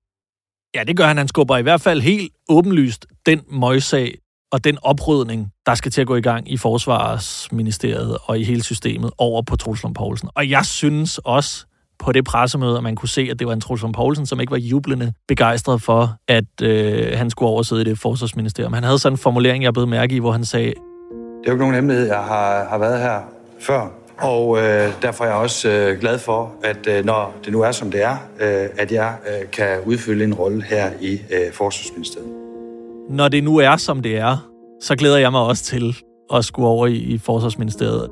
Ja, 0.76 0.84
det 0.84 0.98
gør 0.98 1.08
han. 1.08 1.18
Han 1.18 1.28
skubber 1.28 1.58
i 1.58 1.62
hvert 1.62 1.82
fald 1.82 2.02
helt 2.02 2.34
åbenlyst 2.50 3.06
den 3.26 3.42
møgssag 3.52 4.18
og 4.52 4.64
den 4.64 4.78
oprydning, 4.82 5.52
der 5.66 5.76
skal 5.76 5.92
til 5.92 6.02
at 6.02 6.08
gå 6.08 6.16
i 6.16 6.22
gang 6.22 6.52
i 6.52 6.58
Forsvarsministeriet 6.58 8.18
og 8.24 8.40
i 8.40 8.44
hele 8.44 8.64
systemet 8.64 9.12
over 9.18 9.42
på 9.42 9.56
Troels 9.56 9.84
Lund 9.84 9.96
Poulsen. 9.96 10.30
Og 10.36 10.50
jeg 10.50 10.66
synes 10.66 11.18
også 11.18 11.66
på 12.00 12.12
det 12.12 12.26
pressemøde, 12.26 12.78
at 12.78 12.84
man 12.84 12.96
kunne 12.96 13.10
se, 13.10 13.28
at 13.32 13.40
det 13.40 13.48
var 13.48 13.54
en 13.54 13.62
Troels 13.62 13.84
Poulsen, 13.96 14.26
som 14.26 14.40
ikke 14.40 14.52
var 14.52 14.58
jublende 14.58 15.14
begejstret 15.28 15.82
for, 15.82 16.16
at 16.28 16.62
øh, 16.62 17.18
han 17.18 17.30
skulle 17.30 17.50
oversæde 17.50 17.82
i 17.82 17.84
det 17.84 18.00
forsvarsministerium. 18.00 18.74
Han 18.74 18.84
havde 18.84 19.00
sådan 19.00 19.14
en 19.14 19.18
formulering, 19.18 19.64
jeg 19.64 19.74
blev 19.74 19.88
mærke 19.88 20.16
i, 20.16 20.20
hvor 20.20 20.32
han 20.32 20.46
sagde... 20.46 20.68
Det 20.68 20.74
er 20.74 21.48
jo 21.48 21.52
ikke 21.52 21.62
nogen 21.62 21.76
hemmelighed, 21.76 22.08
jeg 22.08 22.24
har, 22.24 22.68
har 22.70 22.78
været 22.78 23.00
her 23.00 23.20
før 23.60 24.00
og 24.22 24.58
øh, 24.58 25.02
derfor 25.02 25.24
er 25.24 25.28
jeg 25.28 25.38
også 25.38 25.70
øh, 25.70 26.00
glad 26.00 26.20
for, 26.20 26.52
at 26.64 26.88
øh, 26.88 27.06
når 27.06 27.36
det 27.46 27.54
nu 27.54 27.62
er, 27.62 27.72
som 27.72 27.92
det 27.92 28.04
er, 28.04 28.18
øh, 28.40 28.70
at 28.78 28.92
jeg 28.92 29.16
øh, 29.28 29.52
kan 29.52 29.78
udfylde 29.86 30.24
en 30.24 30.34
rolle 30.34 30.64
her 30.64 30.92
i 31.02 31.14
øh, 31.14 31.54
Forsvarsministeriet. 31.54 32.30
Når 33.10 33.28
det 33.28 33.44
nu 33.44 33.58
er, 33.58 33.78
som 33.78 34.02
det 34.02 34.18
er, 34.18 34.50
så 34.82 34.96
glæder 34.96 35.18
jeg 35.18 35.32
mig 35.32 35.42
også 35.42 35.64
til 35.64 35.96
at 36.34 36.46
skulle 36.46 36.68
over 36.68 36.88
i, 36.88 36.96
i 36.96 37.18
Forsvarsministeriet. 37.18 38.10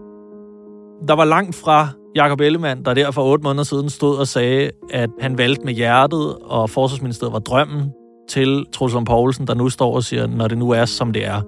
Der 1.07 1.15
var 1.15 1.25
langt 1.25 1.55
fra 1.55 1.89
Jakob 2.17 2.41
Ellemann, 2.41 2.85
der 2.85 2.93
der 2.93 3.11
for 3.11 3.23
otte 3.23 3.43
måneder 3.43 3.63
siden 3.63 3.89
stod 3.89 4.17
og 4.17 4.27
sagde, 4.27 4.71
at 4.89 5.09
han 5.21 5.37
valgte 5.37 5.65
med 5.65 5.73
hjertet, 5.73 6.35
og 6.35 6.69
Forsvarsministeriet 6.69 7.33
var 7.33 7.39
drømmen, 7.39 7.91
til 8.29 8.65
Truls 8.73 8.95
Poulsen, 9.05 9.47
der 9.47 9.53
nu 9.53 9.69
står 9.69 9.95
og 9.95 10.03
siger, 10.03 10.27
når 10.27 10.47
det 10.47 10.57
nu 10.57 10.69
er, 10.69 10.85
som 10.85 11.13
det 11.13 11.25
er. 11.25 11.41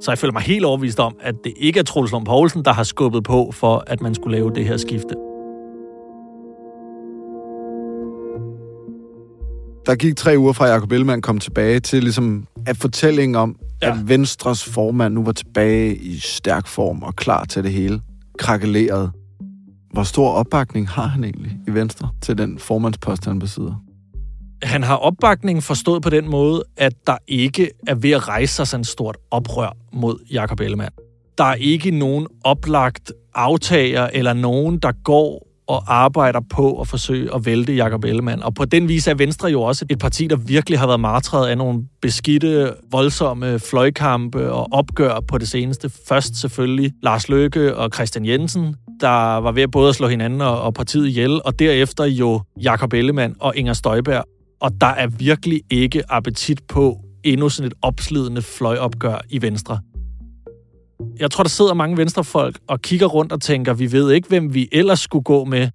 Så 0.00 0.10
jeg 0.10 0.18
føler 0.18 0.32
mig 0.32 0.42
helt 0.42 0.64
overvist 0.64 1.00
om, 1.00 1.16
at 1.20 1.34
det 1.44 1.52
ikke 1.56 1.80
er 1.80 1.84
Troels 1.84 2.12
Lund 2.12 2.26
Poulsen, 2.26 2.64
der 2.64 2.72
har 2.72 2.82
skubbet 2.82 3.24
på 3.24 3.50
for, 3.52 3.84
at 3.86 4.00
man 4.00 4.14
skulle 4.14 4.36
lave 4.36 4.50
det 4.54 4.64
her 4.64 4.76
skifte. 4.76 5.14
Der 9.86 9.94
gik 9.94 10.16
tre 10.16 10.34
uger 10.38 10.52
fra 10.52 10.66
Jacob 10.66 10.92
Ellemann 10.92 11.22
kom 11.22 11.38
tilbage 11.38 11.80
til 11.80 12.02
ligesom 12.02 12.46
at 12.66 12.76
fortællingen 12.76 13.34
om, 13.34 13.56
ja. 13.82 13.90
at 13.90 14.08
Venstres 14.08 14.64
formand 14.64 15.14
nu 15.14 15.24
var 15.24 15.32
tilbage 15.32 15.96
i 15.96 16.18
stærk 16.18 16.66
form 16.66 17.02
og 17.02 17.16
klar 17.16 17.44
til 17.44 17.64
det 17.64 17.72
hele. 17.72 18.00
Krakeleret. 18.38 19.10
Hvor 19.96 20.02
stor 20.02 20.30
opbakning 20.30 20.88
har 20.88 21.06
han 21.06 21.24
egentlig 21.24 21.52
i 21.68 21.70
Venstre 21.70 22.08
til 22.22 22.38
den 22.38 22.58
formandspost, 22.58 23.24
han 23.24 23.38
besidder? 23.38 23.82
Han 24.62 24.82
har 24.82 24.96
opbakningen 24.96 25.62
forstået 25.62 26.02
på 26.02 26.10
den 26.10 26.30
måde, 26.30 26.64
at 26.76 26.92
der 27.06 27.16
ikke 27.28 27.70
er 27.86 27.94
ved 27.94 28.10
at 28.10 28.28
rejse 28.28 28.54
sig 28.54 28.66
sådan 28.66 28.80
et 28.80 28.86
stort 28.86 29.16
oprør 29.30 29.76
mod 29.92 30.18
Jakob 30.32 30.60
Ellemann. 30.60 30.90
Der 31.38 31.44
er 31.44 31.54
ikke 31.54 31.90
nogen 31.90 32.26
oplagt 32.44 33.12
aftager 33.34 34.10
eller 34.12 34.32
nogen, 34.32 34.78
der 34.78 34.92
går 35.04 35.46
og 35.68 35.82
arbejder 35.86 36.40
på 36.50 36.80
at 36.80 36.88
forsøge 36.88 37.34
at 37.34 37.46
vælte 37.46 37.74
Jakob 37.74 38.04
Ellemann. 38.04 38.42
Og 38.42 38.54
på 38.54 38.64
den 38.64 38.88
vis 38.88 39.06
er 39.06 39.14
Venstre 39.14 39.48
jo 39.48 39.62
også 39.62 39.86
et 39.90 39.98
parti, 39.98 40.26
der 40.26 40.36
virkelig 40.36 40.78
har 40.78 40.86
været 40.86 41.00
martret 41.00 41.48
af 41.48 41.58
nogle 41.58 41.84
beskidte, 42.02 42.72
voldsomme 42.90 43.58
fløjkampe 43.58 44.52
og 44.52 44.68
opgør 44.72 45.20
på 45.28 45.38
det 45.38 45.48
seneste. 45.48 45.90
Først 46.08 46.40
selvfølgelig 46.40 46.92
Lars 47.02 47.28
Løkke 47.28 47.76
og 47.76 47.90
Christian 47.94 48.26
Jensen, 48.26 48.76
der 49.00 49.36
var 49.36 49.52
ved 49.52 49.68
både 49.68 49.88
at 49.88 49.94
slå 49.94 50.08
hinanden 50.08 50.40
og 50.40 50.74
partiet 50.74 51.08
ihjel, 51.08 51.40
og 51.44 51.58
derefter 51.58 52.04
jo 52.04 52.40
Jakob 52.62 52.92
Ellemann 52.92 53.36
og 53.40 53.56
Inger 53.56 53.72
Støjberg. 53.72 54.24
Og 54.60 54.80
der 54.80 54.86
er 54.86 55.06
virkelig 55.06 55.62
ikke 55.70 56.02
appetit 56.08 56.62
på 56.68 57.00
endnu 57.24 57.48
sådan 57.48 57.66
et 57.66 57.74
opslidende 57.82 58.42
fløjopgør 58.42 59.18
i 59.28 59.42
Venstre. 59.42 59.80
Jeg 61.18 61.30
tror, 61.30 61.42
der 61.42 61.48
sidder 61.48 61.74
mange 61.74 61.96
venstrefolk 61.96 62.58
og 62.68 62.82
kigger 62.82 63.06
rundt 63.06 63.32
og 63.32 63.40
tænker, 63.40 63.74
vi 63.74 63.92
ved 63.92 64.12
ikke, 64.12 64.28
hvem 64.28 64.54
vi 64.54 64.68
ellers 64.72 65.00
skulle 65.00 65.24
gå 65.24 65.44
med. 65.44 65.68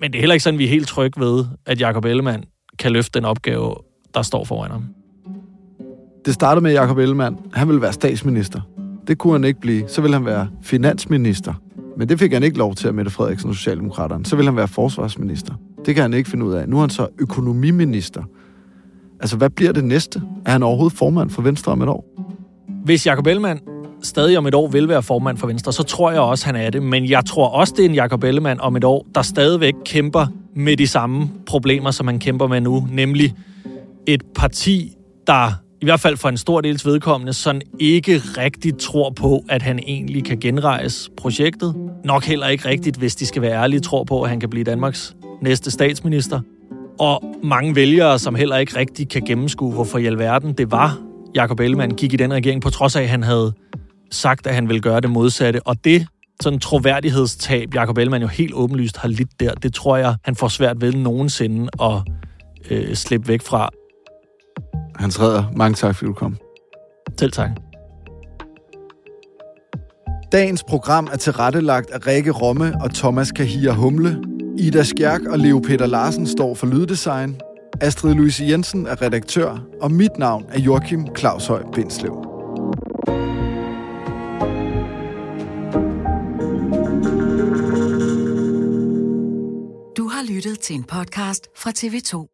Men 0.00 0.12
det 0.12 0.18
er 0.18 0.20
heller 0.20 0.34
ikke 0.34 0.44
sådan, 0.44 0.58
vi 0.58 0.64
er 0.64 0.68
helt 0.68 0.88
trygge 0.88 1.20
ved, 1.20 1.44
at 1.66 1.80
Jakob 1.80 2.04
Ellemann 2.04 2.44
kan 2.78 2.92
løfte 2.92 3.18
den 3.18 3.24
opgave, 3.24 3.74
der 4.14 4.22
står 4.22 4.44
foran 4.44 4.70
ham. 4.70 4.84
Det 6.24 6.34
startede 6.34 6.62
med 6.62 6.72
Jakob 6.72 6.98
Ellemann. 6.98 7.36
Han 7.52 7.68
ville 7.68 7.82
være 7.82 7.92
statsminister. 7.92 8.60
Det 9.06 9.18
kunne 9.18 9.32
han 9.32 9.44
ikke 9.44 9.60
blive. 9.60 9.88
Så 9.88 10.00
ville 10.00 10.16
han 10.16 10.26
være 10.26 10.48
finansminister. 10.62 11.54
Men 11.96 12.08
det 12.08 12.18
fik 12.18 12.32
han 12.32 12.42
ikke 12.42 12.58
lov 12.58 12.74
til 12.74 12.88
at 12.88 12.94
Mette 12.94 13.10
Frederiksen 13.10 13.50
og 13.50 13.56
Socialdemokraterne. 13.56 14.26
Så 14.26 14.36
vil 14.36 14.44
han 14.44 14.56
være 14.56 14.68
forsvarsminister. 14.68 15.54
Det 15.86 15.94
kan 15.94 16.02
han 16.02 16.14
ikke 16.14 16.30
finde 16.30 16.44
ud 16.44 16.52
af. 16.52 16.68
Nu 16.68 16.76
er 16.76 16.80
han 16.80 16.90
så 16.90 17.06
økonomiminister. 17.18 18.22
Altså, 19.20 19.36
hvad 19.36 19.50
bliver 19.50 19.72
det 19.72 19.84
næste? 19.84 20.22
Er 20.46 20.52
han 20.52 20.62
overhovedet 20.62 20.98
formand 20.98 21.30
for 21.30 21.42
Venstre 21.42 21.72
om 21.72 21.82
et 21.82 21.88
år? 21.88 22.04
Hvis 22.84 23.06
Jacob 23.06 23.26
Ellemann 23.26 23.60
stadig 24.02 24.38
om 24.38 24.46
et 24.46 24.54
år 24.54 24.68
vil 24.68 24.88
være 24.88 25.02
formand 25.02 25.38
for 25.38 25.46
Venstre, 25.46 25.72
så 25.72 25.82
tror 25.82 26.10
jeg 26.10 26.20
også, 26.20 26.46
han 26.46 26.56
er 26.56 26.70
det. 26.70 26.82
Men 26.82 27.08
jeg 27.08 27.24
tror 27.24 27.48
også, 27.48 27.74
det 27.76 27.84
er 27.84 27.88
en 27.88 27.94
Jacob 27.94 28.24
Ellemann 28.24 28.60
om 28.60 28.76
et 28.76 28.84
år, 28.84 29.06
der 29.14 29.22
stadigvæk 29.22 29.74
kæmper 29.84 30.26
med 30.56 30.76
de 30.76 30.86
samme 30.86 31.30
problemer, 31.46 31.90
som 31.90 32.06
han 32.06 32.18
kæmper 32.18 32.46
med 32.46 32.60
nu. 32.60 32.86
Nemlig 32.90 33.34
et 34.06 34.22
parti, 34.34 34.96
der 35.26 35.61
i 35.82 35.84
hvert 35.84 36.00
fald 36.00 36.16
for 36.16 36.28
en 36.28 36.36
stor 36.36 36.60
dels 36.60 36.86
vedkommende, 36.86 37.32
sådan 37.32 37.62
ikke 37.80 38.18
rigtigt 38.18 38.78
tror 38.78 39.10
på, 39.10 39.44
at 39.48 39.62
han 39.62 39.78
egentlig 39.78 40.24
kan 40.24 40.40
genrejse 40.40 41.10
projektet. 41.16 41.74
Nok 42.04 42.24
heller 42.24 42.48
ikke 42.48 42.68
rigtigt, 42.68 42.96
hvis 42.96 43.16
de 43.16 43.26
skal 43.26 43.42
være 43.42 43.52
ærlige, 43.52 43.80
tror 43.80 44.04
på, 44.04 44.22
at 44.22 44.30
han 44.30 44.40
kan 44.40 44.50
blive 44.50 44.64
Danmarks 44.64 45.16
næste 45.42 45.70
statsminister. 45.70 46.40
Og 46.98 47.22
mange 47.42 47.74
vælgere, 47.74 48.18
som 48.18 48.34
heller 48.34 48.56
ikke 48.56 48.76
rigtig 48.76 49.08
kan 49.08 49.22
gennemskue, 49.22 49.72
hvorfor 49.72 49.98
i 49.98 50.06
alverden 50.06 50.52
det 50.52 50.70
var, 50.70 50.98
Jakob 51.34 51.60
Ellemann 51.60 51.94
gik 51.94 52.12
i 52.12 52.16
den 52.16 52.32
regering, 52.32 52.62
på 52.62 52.70
trods 52.70 52.96
af, 52.96 53.02
at 53.02 53.08
han 53.08 53.22
havde 53.22 53.52
sagt, 54.10 54.46
at 54.46 54.54
han 54.54 54.68
vil 54.68 54.82
gøre 54.82 55.00
det 55.00 55.10
modsatte. 55.10 55.66
Og 55.66 55.84
det 55.84 56.06
sådan 56.42 56.58
troværdighedstab, 56.58 57.74
Jakob 57.74 57.98
Ellemann 57.98 58.22
jo 58.22 58.28
helt 58.28 58.54
åbenlyst 58.54 58.96
har 58.96 59.08
lidt 59.08 59.40
der, 59.40 59.54
det 59.54 59.74
tror 59.74 59.96
jeg, 59.96 60.14
han 60.24 60.36
får 60.36 60.48
svært 60.48 60.80
ved 60.80 60.92
nogensinde 60.92 61.68
at 61.82 62.02
øh, 62.70 62.94
slippe 62.94 63.28
væk 63.28 63.42
fra. 63.42 63.70
Hans 64.96 65.20
Redder, 65.20 65.44
mange 65.56 65.74
tak, 65.74 65.96
fordi 65.96 66.06
du 66.06 66.12
kom. 66.14 66.36
Selv 67.18 67.32
tak. 67.32 67.50
Dagens 70.32 70.64
program 70.64 71.08
er 71.12 71.16
tilrettelagt 71.16 71.90
af 71.90 72.06
Rikke 72.06 72.30
Romme 72.30 72.74
og 72.80 72.94
Thomas 72.94 73.32
Kahir 73.32 73.72
Humle. 73.72 74.22
Ida 74.58 74.82
Skjærk 74.82 75.20
og 75.22 75.38
Leo 75.38 75.58
Peter 75.58 75.86
Larsen 75.86 76.26
står 76.26 76.54
for 76.54 76.66
lyddesign. 76.66 77.40
Astrid 77.80 78.14
Louise 78.14 78.44
Jensen 78.44 78.86
er 78.86 79.02
redaktør, 79.02 79.58
og 79.80 79.92
mit 79.92 80.18
navn 80.18 80.44
er 80.48 80.60
Joachim 80.60 81.06
Claus 81.16 81.46
Høj 81.46 81.62
Bindslev. 81.74 82.12
Du 89.96 90.08
har 90.08 90.34
lyttet 90.34 90.58
til 90.60 90.76
en 90.76 90.84
podcast 90.84 91.48
fra 91.56 91.70
TV2. 91.70 92.31